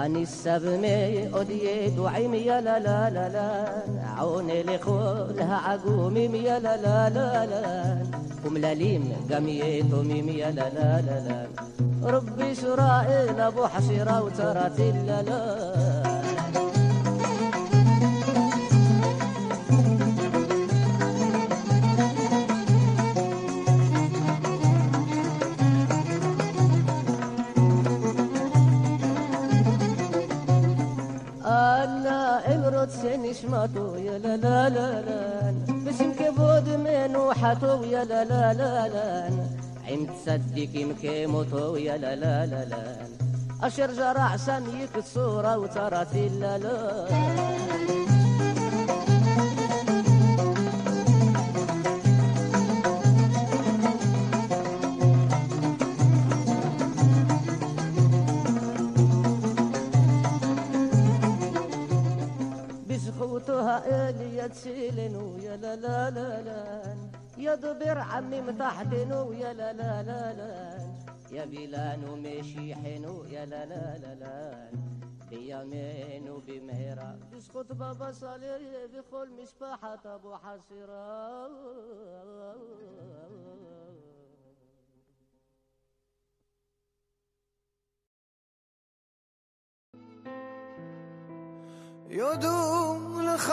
[0.08, 3.48] اني السبمي اودي دعيم يا لا لا لا لا
[4.16, 7.62] عوني لخولها عقوميم يا لا لا لا لا
[8.46, 11.38] وملاليم قميتهم يا لا لا لا لا
[12.04, 16.17] ربي سرائيل ابو حصيره وترات لا لا
[33.38, 35.54] سنشماتو يا لا لا لا لا
[35.86, 39.30] بسم كبود من وحاتو يا لا لا لا لا
[39.88, 42.82] عم تصدق مكيموتو يا لا لا لا
[43.62, 47.67] أشر جرع سميك الصورة وترات لا لا.
[64.48, 66.96] تسيلن ويا لا لا لا لا.
[67.38, 70.78] يا ضبر عمي متحتن ويا لا لا لا لا.
[71.32, 74.70] يا بيلان ومشي حنو يا لا لا لا لا.
[75.30, 77.18] بيمين وبمهرة.
[77.32, 78.58] بسقط بابا صالح
[78.92, 81.48] بخل مسبحة أبو حسيرة
[92.10, 93.52] יודו לך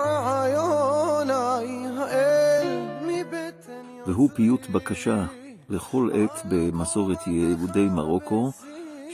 [0.00, 5.24] רעיוני האל מבטן והוא פיוט בקשה
[5.68, 8.50] לכל עת במסורת יהודי מרוקו,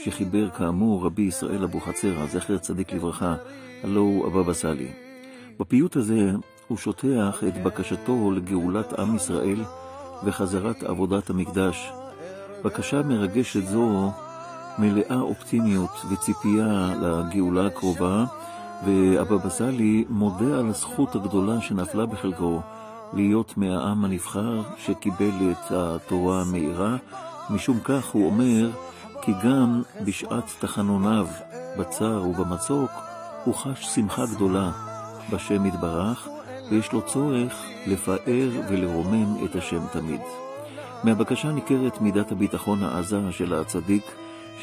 [0.03, 3.35] שחיבר כאמור רבי ישראל אבוחצירא, זכר צדיק לברכה,
[3.83, 4.91] הלא הוא הבבא סאלי.
[5.59, 6.31] בפיוט הזה
[6.67, 9.63] הוא שוטח את בקשתו לגאולת עם ישראל
[10.23, 11.91] וחזרת עבודת המקדש.
[12.63, 14.11] בקשה מרגשת זו
[14.79, 18.25] מלאה אופטימיות וציפייה לגאולה הקרובה,
[18.85, 22.61] והבבא סאלי מודה על הזכות הגדולה שנפלה בחלקו
[23.13, 26.95] להיות מהעם הנבחר שקיבל את התורה המאירה,
[27.49, 28.69] משום כך הוא אומר
[29.21, 31.27] כי גם בשעת תחנוניו,
[31.79, 32.91] בצר ובמצוק,
[33.45, 34.71] הוא חש שמחה גדולה
[35.31, 36.27] בשם יתברך,
[36.69, 40.21] ויש לו צורך לפאר ולרומם את השם תמיד.
[41.03, 44.03] מהבקשה ניכרת מידת הביטחון העזה של הצדיק,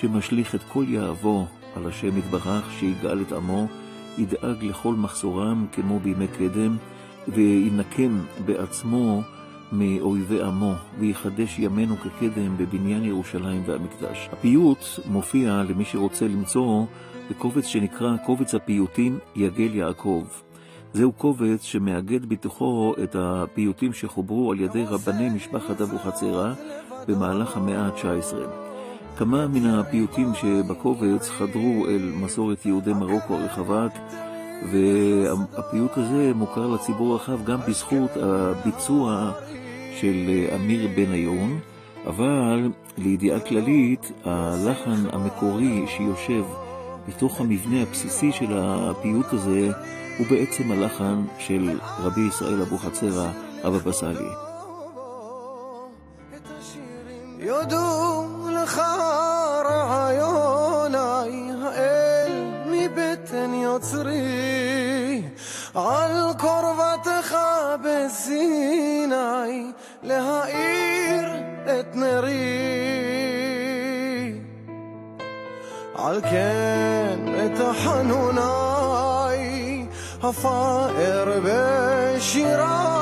[0.01, 3.67] שמשליך את כל יהבו על השם יתברך שיגאל את עמו,
[4.19, 6.77] ידאג לכל מחסורם כמו בימי קדם,
[7.29, 9.23] וינקם בעצמו
[9.73, 14.29] מאויבי עמו, ויחדש ימינו כקדם בבניין ירושלים והמקדש.
[14.33, 16.85] הפיוט מופיע למי שרוצה למצוא
[17.31, 20.25] בקובץ שנקרא קובץ הפיוטים יגל יעקב.
[20.93, 26.53] זהו קובץ שמאגד בתוכו את הפיוטים שחוברו על ידי רבני משפחת אבוחצירא
[27.09, 28.66] במהלך המאה ה-19.
[29.17, 33.87] כמה מן הפיוטים שבקובץ חדרו אל מסורת יהודי מרוקו הרחבה,
[34.73, 39.33] והפיוט הזה מוכר לציבור הרחב גם בזכות הביצוע
[40.01, 41.59] של אמיר בניון,
[42.07, 46.45] אבל לידיעה כללית, הלחן המקורי שיושב
[47.09, 49.71] בתוך המבנה הבסיסי של הפיוט הזה
[50.19, 53.29] הוא בעצם הלחן של רבי ישראל אבוחצירא,
[53.65, 54.31] הבבא סאלי.
[57.39, 58.83] יודו לך
[59.65, 62.33] רעיוני האל
[62.67, 65.23] מבטן יוצרי.
[65.75, 67.37] על קרבתך
[67.85, 71.29] בסיני להאיר
[71.65, 72.77] את נרי.
[75.95, 78.67] על כן בתחנוני
[80.23, 82.97] הפאר בשירי.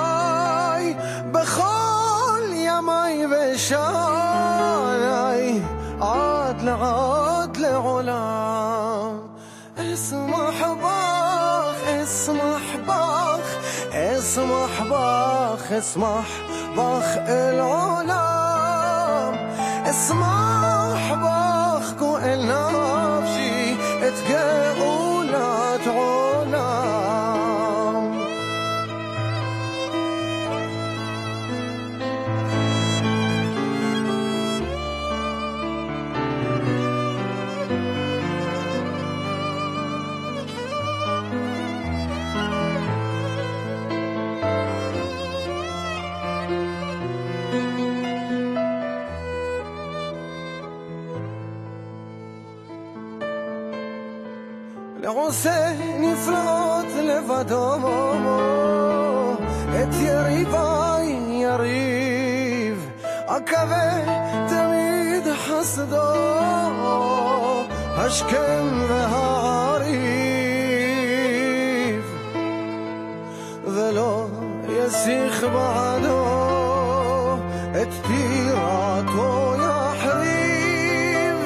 [1.32, 4.33] בכל ימי ושי
[6.00, 9.18] עד לעד לעולם
[9.76, 13.56] אשמח בך, אשמח בך,
[13.92, 16.28] אשמח בך, אשמח
[16.76, 19.34] בך אל עולם
[19.84, 23.76] אשמח בך גואל נפשי
[55.13, 57.75] לעושה נפלאות לבדו
[59.69, 62.89] את יריבי יריב
[63.25, 63.91] אקווה
[64.49, 66.29] תמיד חסדו
[67.97, 70.29] השכם והעריב
[73.63, 74.25] ולא
[74.69, 76.59] יסיך בעדו
[77.81, 81.37] את טירתו יחריב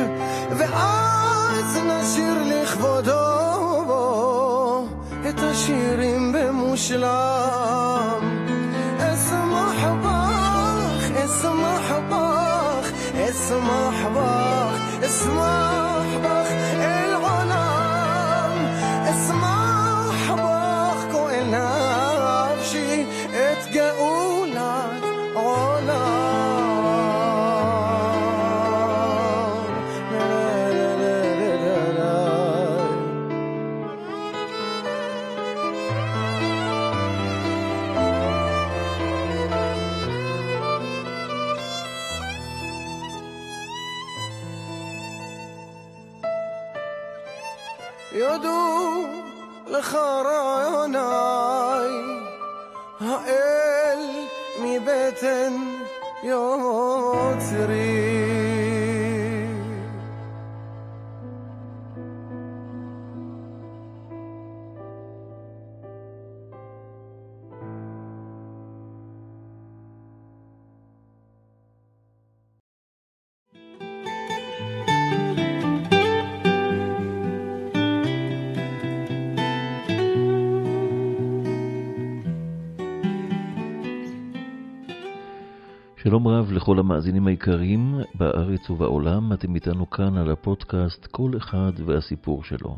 [0.58, 2.47] ואז נשיר
[5.59, 8.21] את השירים במושלם
[8.99, 15.88] אשמח בך, אשמח בך, אשמח בך,
[86.19, 92.45] שלום רב לכל המאזינים היקרים בארץ ובעולם, אתם איתנו כאן על הפודקאסט כל אחד והסיפור
[92.45, 92.77] שלו.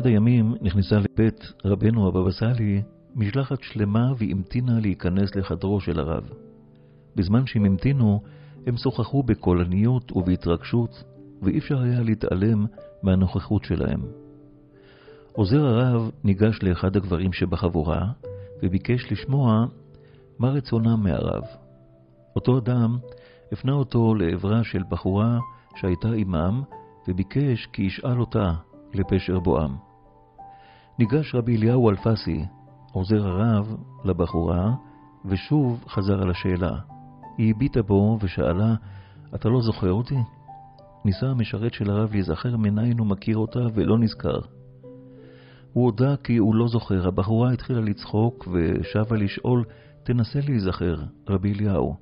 [0.00, 2.82] באחד הימים נכנסה לבית רבנו הבבא סאלי
[3.14, 6.30] משלחת שלמה והמתינה להיכנס לחדרו של הרב.
[7.16, 8.22] בזמן שהם המתינו,
[8.66, 11.04] הם שוחחו בקולניות ובהתרגשות,
[11.42, 12.66] ואי אפשר היה להתעלם
[13.02, 14.00] מהנוכחות שלהם.
[15.32, 18.06] עוזר הרב ניגש לאחד הגברים שבחבורה,
[18.62, 19.66] וביקש לשמוע
[20.38, 21.42] מה רצונם מהרב.
[22.36, 22.98] אותו אדם
[23.52, 25.38] הפנה אותו לעברה של בחורה
[25.76, 26.62] שהייתה עמם,
[27.08, 28.52] וביקש כי ישאל אותה
[28.94, 29.89] לפשר בואם.
[31.00, 32.44] ניגש רבי אליהו אלפסי,
[32.92, 34.74] עוזר הרב, לבחורה,
[35.24, 36.78] ושוב חזר על השאלה.
[37.38, 38.74] היא הביטה בו ושאלה,
[39.34, 40.18] אתה לא זוכר אותי?
[41.04, 44.38] ניסה המשרת של הרב להיזכר מניין הוא מכיר אותה ולא נזכר.
[45.72, 47.08] הוא הודה כי הוא לא זוכר.
[47.08, 49.64] הבחורה התחילה לצחוק ושבה לשאול,
[50.02, 50.96] תנסה להיזכר,
[51.28, 51.96] רבי אליהו.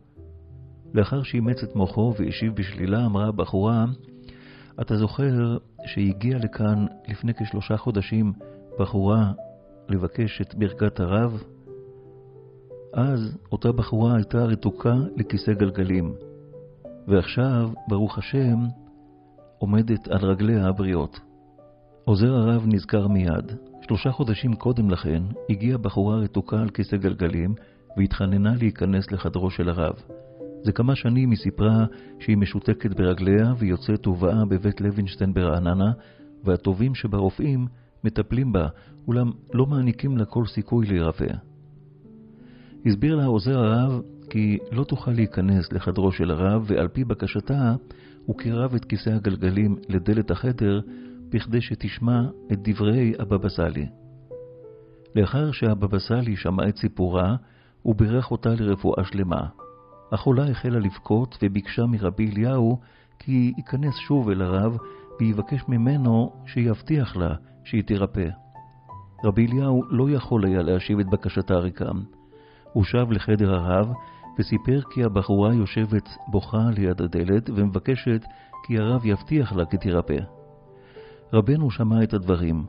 [0.95, 3.85] לאחר שאימץ את מוחו והשיב בשלילה, אמרה הבחורה,
[4.81, 8.33] אתה זוכר שהגיעה לכאן לפני כשלושה חודשים
[8.79, 9.33] בחורה
[9.89, 11.43] לבקש את ברכת הרב?
[12.95, 16.15] אז אותה בחורה הייתה רתוקה לכיסא גלגלים,
[17.09, 18.59] ועכשיו, ברוך השם,
[19.59, 21.21] עומדת על רגליה הבריאות.
[22.05, 23.53] עוזר הרב נזכר מיד.
[23.81, 27.55] שלושה חודשים קודם לכן הגיעה בחורה רתוקה על כיסא גלגלים
[27.97, 29.95] והתחננה להיכנס לחדרו של הרב.
[30.63, 31.85] זה כמה שנים היא סיפרה
[32.21, 35.93] שהיא משותקת ברגליה ויוצאת ובאה בבית לוינשטיין ברעננה,
[36.45, 37.67] והטובים שברופאים
[38.05, 38.69] מטפלים בה,
[39.09, 41.27] אולם לא מעניקים לה כל סיכוי להירפא.
[42.87, 47.75] הסביר לה עוזר הרב כי לא תוכל להיכנס לחדרו של הרב, ועל פי בקשתה
[48.27, 50.81] הוא קירב את כיסא הגלגלים לדלת החדר,
[51.31, 52.23] בכדי שתשמע
[52.53, 53.87] את דברי הבבא סאלי.
[55.15, 57.37] לאחר שהבבא סאלי שמע את סיפורה,
[57.83, 59.47] הוא בירך אותה לרפואה שלמה.
[60.13, 62.79] החולה החלה לבכות וביקשה מרבי אליהו
[63.19, 64.77] כי ייכנס שוב אל הרב
[65.21, 67.35] ויבקש ממנו שיבטיח לה
[67.69, 68.29] שהיא תירפא.
[69.25, 72.01] רבי אליהו לא יכול היה להשיב את בקשתה ריקם.
[72.73, 73.93] הוא שב לחדר הרב
[74.39, 78.25] וסיפר כי הבחורה יושבת בוכה ליד הדלת ומבקשת
[78.67, 80.19] כי הרב יבטיח לה כי תירפא.
[81.33, 82.67] רבנו שמע את הדברים,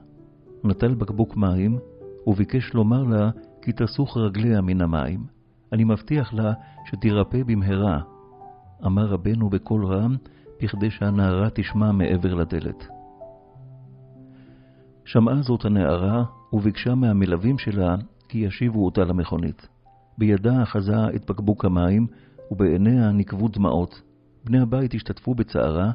[0.64, 1.80] נטל בקבוק מים
[2.28, 3.30] וביקש לומר לה
[3.62, 5.20] כי תסוך רגליה מן המים.
[5.74, 6.54] אני מבטיח לה
[6.86, 8.00] שתירפא במהרה,
[8.86, 10.16] אמר רבנו בקול רם,
[10.64, 12.99] בכדי שהנערה תשמע מעבר לדלת.
[15.12, 16.24] שמעה זאת הנערה,
[16.54, 17.96] וביקשה מהמלווים שלה
[18.28, 19.68] כי ישיבו אותה למכונית.
[20.18, 22.08] בידה אחזה את בקבוק המים,
[22.52, 24.02] ובעיניה נקבו דמעות.
[24.46, 25.92] בני הבית השתתפו בצערה,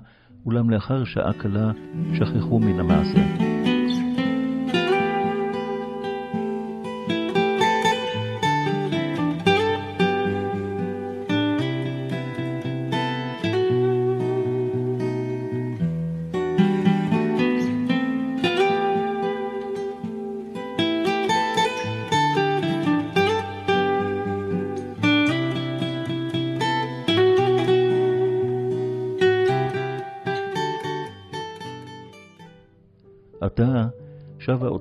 [0.47, 1.71] אולם לאחר שעה קלה
[2.15, 3.54] שכחו מן המעשה.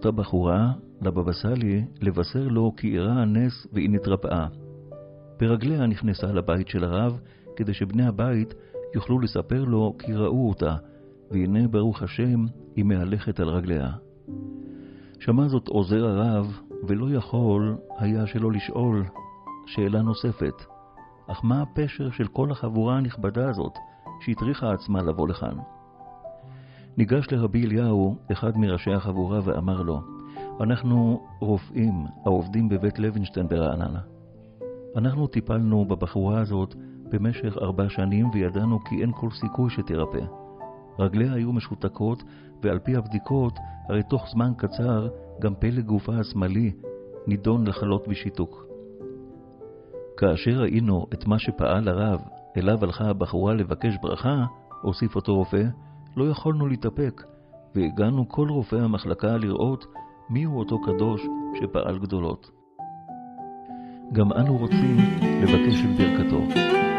[0.05, 0.71] אותה בחורה
[1.01, 4.47] לבבא סאלי לבשר לו כי אירע הנס והיא נתרפאה.
[5.39, 7.19] ברגליה נכנסה לבית של הרב,
[7.55, 8.53] כדי שבני הבית
[8.95, 10.75] יוכלו לספר לו כי ראו אותה,
[11.31, 13.91] והנה ברוך השם היא מהלכת על רגליה.
[15.19, 19.05] שמע זאת עוזר הרב, ולא יכול היה שלא לשאול
[19.65, 20.65] שאלה נוספת,
[21.27, 23.73] אך מה הפשר של כל החבורה הנכבדה הזאת
[24.21, 25.57] שהטריחה עצמה לבוא לכאן?
[26.97, 30.01] ניגש לרבי אליהו, אחד מראשי החבורה, ואמר לו,
[30.61, 33.99] אנחנו רופאים העובדים בבית לוינשטיין ברעננה.
[34.95, 36.75] אנחנו טיפלנו בבחורה הזאת
[37.11, 40.25] במשך ארבע שנים וידענו כי אין כל סיכוי שתרפא.
[40.99, 42.23] רגליה היו משותקות,
[42.63, 43.53] ועל פי הבדיקות,
[43.89, 45.07] הרי תוך זמן קצר
[45.41, 46.71] גם פלג גופה השמאלי
[47.27, 48.65] נידון לחלות בשיתוק.
[50.17, 52.21] כאשר ראינו את מה שפעל הרב,
[52.57, 54.45] אליו הלכה הבחורה לבקש ברכה,
[54.81, 55.63] הוסיף אותו רופא,
[56.17, 57.23] לא יכולנו להתאפק,
[57.75, 59.85] והגענו כל רופאי המחלקה לראות
[60.29, 61.21] מיהו אותו קדוש
[61.53, 62.51] שפעל גדולות.
[64.11, 64.97] גם אנו רוצים
[65.41, 66.92] לבקש את ברכתו.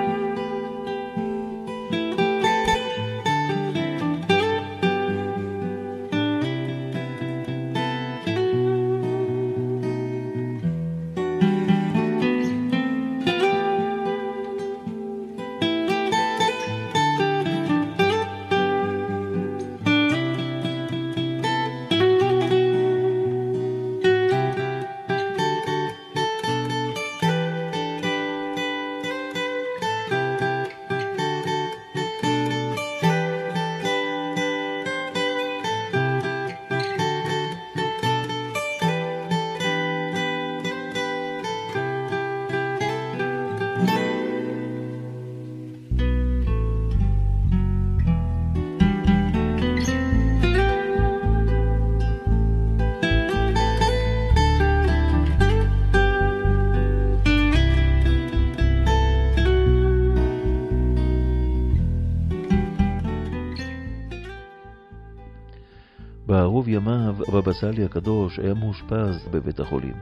[67.28, 69.94] הבבא סאלי הקדוש היה מאושפז בבית החולים,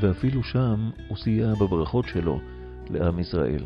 [0.00, 2.40] ואפילו שם הוא סייע בברכות שלו
[2.90, 3.64] לעם ישראל.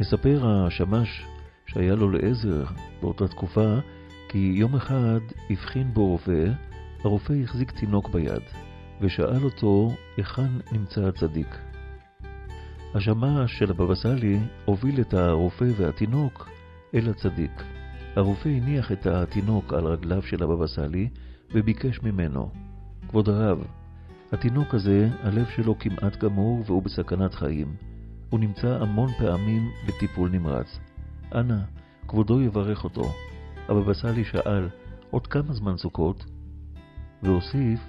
[0.00, 1.26] מספר השמש
[1.66, 2.64] שהיה לו לעזר
[3.00, 3.78] באותה תקופה,
[4.28, 5.20] כי יום אחד
[5.50, 6.44] הבחין בו רופא,
[7.04, 8.42] הרופא החזיק תינוק ביד,
[9.00, 11.58] ושאל אותו היכן נמצא הצדיק.
[12.94, 16.48] השמש של הבבא סאלי הוביל את הרופא והתינוק
[16.94, 17.62] אל הצדיק.
[18.16, 21.08] הרופא הניח את התינוק על רגליו של הבבא סאלי
[21.54, 22.50] וביקש ממנו,
[23.08, 23.58] כבוד הרב,
[24.32, 27.76] התינוק הזה, הלב שלו כמעט גמור והוא בסכנת חיים.
[28.30, 30.78] הוא נמצא המון פעמים בטיפול נמרץ.
[31.34, 31.58] אנא,
[32.08, 33.12] כבודו יברך אותו.
[33.68, 34.68] הבבא סאלי שאל,
[35.10, 36.24] עוד כמה זמן סוכות?
[37.22, 37.80] והוסיף,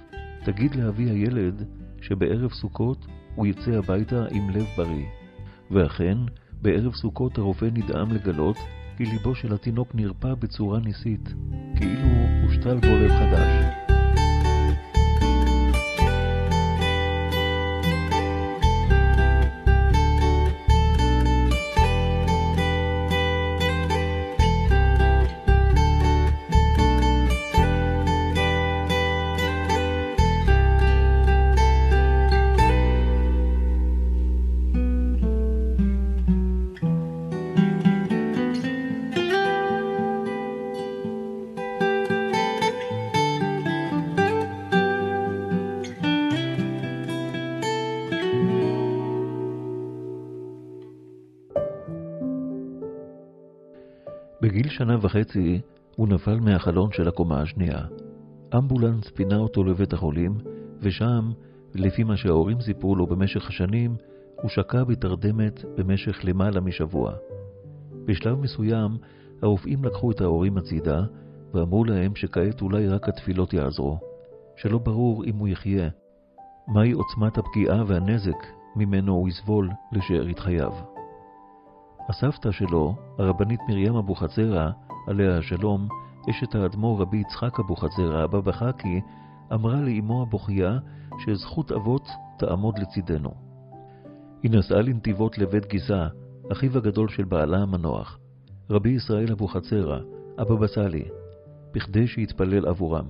[0.44, 1.64] תגיד לאבי הילד
[2.00, 5.06] שבערב סוכות הוא יצא הביתה עם לב בריא.
[5.70, 6.18] ואכן,
[6.62, 8.56] בערב סוכות הרופא נדהם לגלות
[8.98, 11.34] כי ליבו של התינוק נרפא בצורה ניסית,
[11.76, 12.08] כאילו
[12.42, 13.87] הושתל בו לב חדש.
[55.02, 55.60] וחצי
[55.96, 57.80] הוא נפל מהחלון של הקומה השנייה.
[58.56, 60.38] אמבולנס פינה אותו לבית החולים,
[60.80, 61.30] ושם,
[61.74, 63.96] לפי מה שההורים סיפרו לו במשך השנים,
[64.42, 67.12] הוא שקע בתרדמת במשך למעלה משבוע.
[68.04, 68.90] בשלב מסוים,
[69.42, 71.02] הרופאים לקחו את ההורים הצידה,
[71.54, 73.98] ואמרו להם שכעת אולי רק התפילות יעזרו,
[74.56, 75.88] שלא ברור אם הוא יחיה.
[76.68, 78.46] מהי עוצמת הפגיעה והנזק
[78.76, 80.72] ממנו הוא יסבול לשארית חייו.
[82.08, 84.70] הסבתא שלו, הרבנית מרים אבוחצירא,
[85.08, 85.88] עליה השלום,
[86.30, 89.00] אשת האדמו"ר רבי יצחק אבוחצירא, הבבא חכי,
[89.52, 90.78] אמרה לאמו הבוכייה
[91.18, 92.08] שזכות אבות
[92.38, 93.30] תעמוד לצידנו.
[94.42, 96.06] היא נסעה לנתיבות לבית גיסה,
[96.52, 98.18] אחיו הגדול של בעלה המנוח,
[98.70, 99.98] רבי ישראל אבוחצירא,
[100.38, 101.04] הבבא סאלי,
[101.72, 103.06] בכדי שיתפלל עבורם.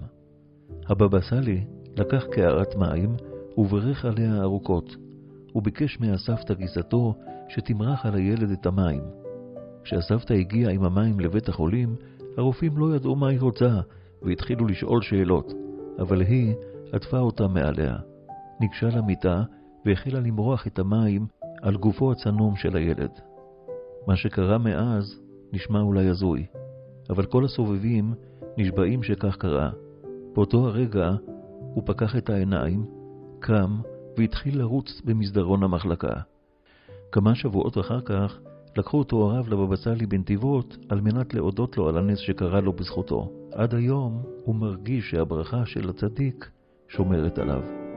[0.86, 1.64] הבבא סאלי
[1.96, 3.16] לקח קערת מים
[3.56, 4.96] וברך עליה ארוכות,
[5.54, 7.14] וביקש מהסבתא גיסתו
[7.48, 9.02] שתמרח על הילד את המים.
[9.88, 11.96] כשהסבתא הגיעה עם המים לבית החולים,
[12.36, 13.80] הרופאים לא ידעו מה היא רוצה,
[14.22, 15.52] והתחילו לשאול שאלות,
[15.98, 16.54] אבל היא
[16.92, 17.96] עטפה אותה מעליה.
[18.60, 19.42] ניגשה למיטה
[19.84, 21.26] והחלה למרוח את המים
[21.62, 23.10] על גופו הצנום של הילד.
[24.06, 25.20] מה שקרה מאז
[25.52, 26.46] נשמע אולי הזוי,
[27.10, 28.14] אבל כל הסובבים
[28.58, 29.70] נשבעים שכך קרה.
[30.34, 31.10] באותו הרגע
[31.74, 32.86] הוא פקח את העיניים,
[33.38, 33.80] קם
[34.18, 36.14] והתחיל לרוץ במסדרון המחלקה.
[37.12, 38.38] כמה שבועות אחר כך
[38.76, 43.32] לקחו אותו הרב לבבא סאלי בנתיבות על מנת להודות לו על הנס שקרה לו בזכותו.
[43.52, 46.50] עד היום הוא מרגיש שהברכה של הצדיק
[46.88, 47.87] שומרת עליו.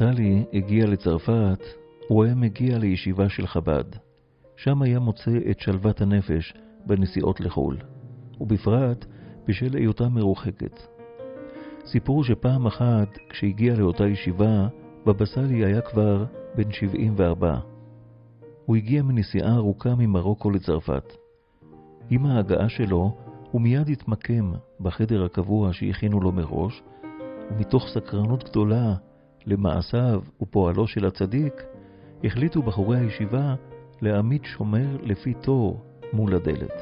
[0.00, 1.64] כשבבא סאלי הגיע לצרפת,
[2.08, 3.84] הוא היה מגיע לישיבה של חב"ד.
[4.56, 6.54] שם היה מוצא את שלוות הנפש
[6.86, 7.76] בנסיעות לחו"ל,
[8.40, 9.04] ובפרט
[9.48, 10.80] בשל היותה מרוחקת.
[11.86, 14.68] סיפור שפעם אחת, כשהגיע לאותה ישיבה,
[15.06, 16.24] בבא סאלי היה כבר
[16.56, 17.58] בן 74.
[18.66, 21.12] הוא הגיע מנסיעה ארוכה ממרוקו לצרפת.
[22.10, 23.16] עם ההגעה שלו,
[23.50, 26.82] הוא מיד התמקם בחדר הקבוע שהכינו לו מראש,
[27.50, 28.94] ומתוך סקרנות גדולה
[29.46, 31.62] למעשיו ופועלו של הצדיק,
[32.24, 33.54] החליטו בחורי הישיבה
[34.00, 36.72] להעמיד שומר לפי תור מול הדלת.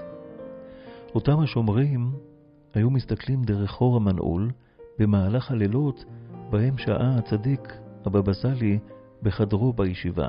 [1.15, 2.11] אותם השומרים
[2.75, 4.51] היו מסתכלים דרך חור המנעול
[4.99, 6.05] במהלך הלילות
[6.51, 7.73] בהם שעה הצדיק,
[8.05, 8.79] הבבא סאלי,
[9.23, 10.29] בחדרו בישיבה.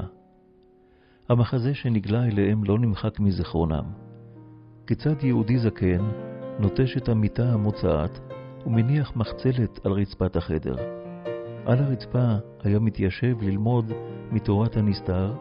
[1.30, 3.86] המחזה שנגלה אליהם לא נמחק מזיכרונם.
[4.88, 6.10] כיצד יהודי זקן
[6.60, 8.20] נוטש את המיטה המוצעת
[8.66, 10.99] ומניח מחצלת על רצפת החדר.
[11.66, 12.34] על הרצפה
[12.64, 13.92] היה מתיישב ללמוד
[14.32, 15.34] מתורת הנסתר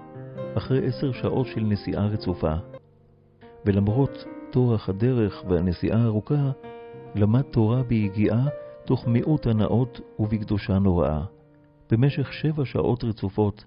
[0.56, 2.54] אחרי עשר שעות של נסיעה רצופה,
[3.66, 6.50] ולמרות טורח הדרך והנסיעה הארוכה,
[7.14, 8.46] למד תורה ביגיעה
[8.84, 11.24] תוך מיעוט הנאות ובקדושה נוראה,
[11.90, 13.64] במשך שבע שעות רצופות,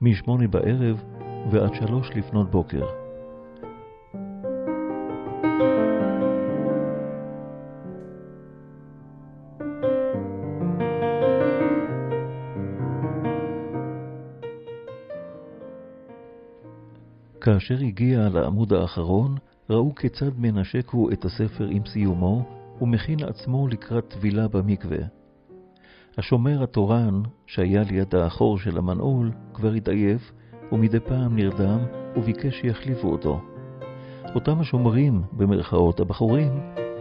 [0.00, 1.04] משמונה בערב
[1.50, 2.97] ועד שלוש לפנות בוקר.
[17.48, 19.36] כאשר הגיע לעמוד האחרון,
[19.70, 22.44] ראו כיצד מנשק הוא את הספר עם סיומו,
[22.80, 24.98] ומכין עצמו לקראת טבילה במקווה.
[26.18, 30.32] השומר התורן, שהיה ליד האחור של המנעול, כבר התעייף,
[30.72, 31.78] ומדי פעם נרדם,
[32.16, 33.40] וביקש שיחליפו אותו.
[34.34, 36.52] אותם השומרים, במרכאות הבחורים,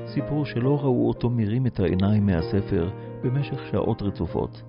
[0.05, 2.89] סיפרו שלא ראו אותו מרים את העיניים מהספר
[3.23, 4.61] במשך שעות רצופות.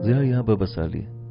[0.00, 1.21] זה היה בבא סאלי.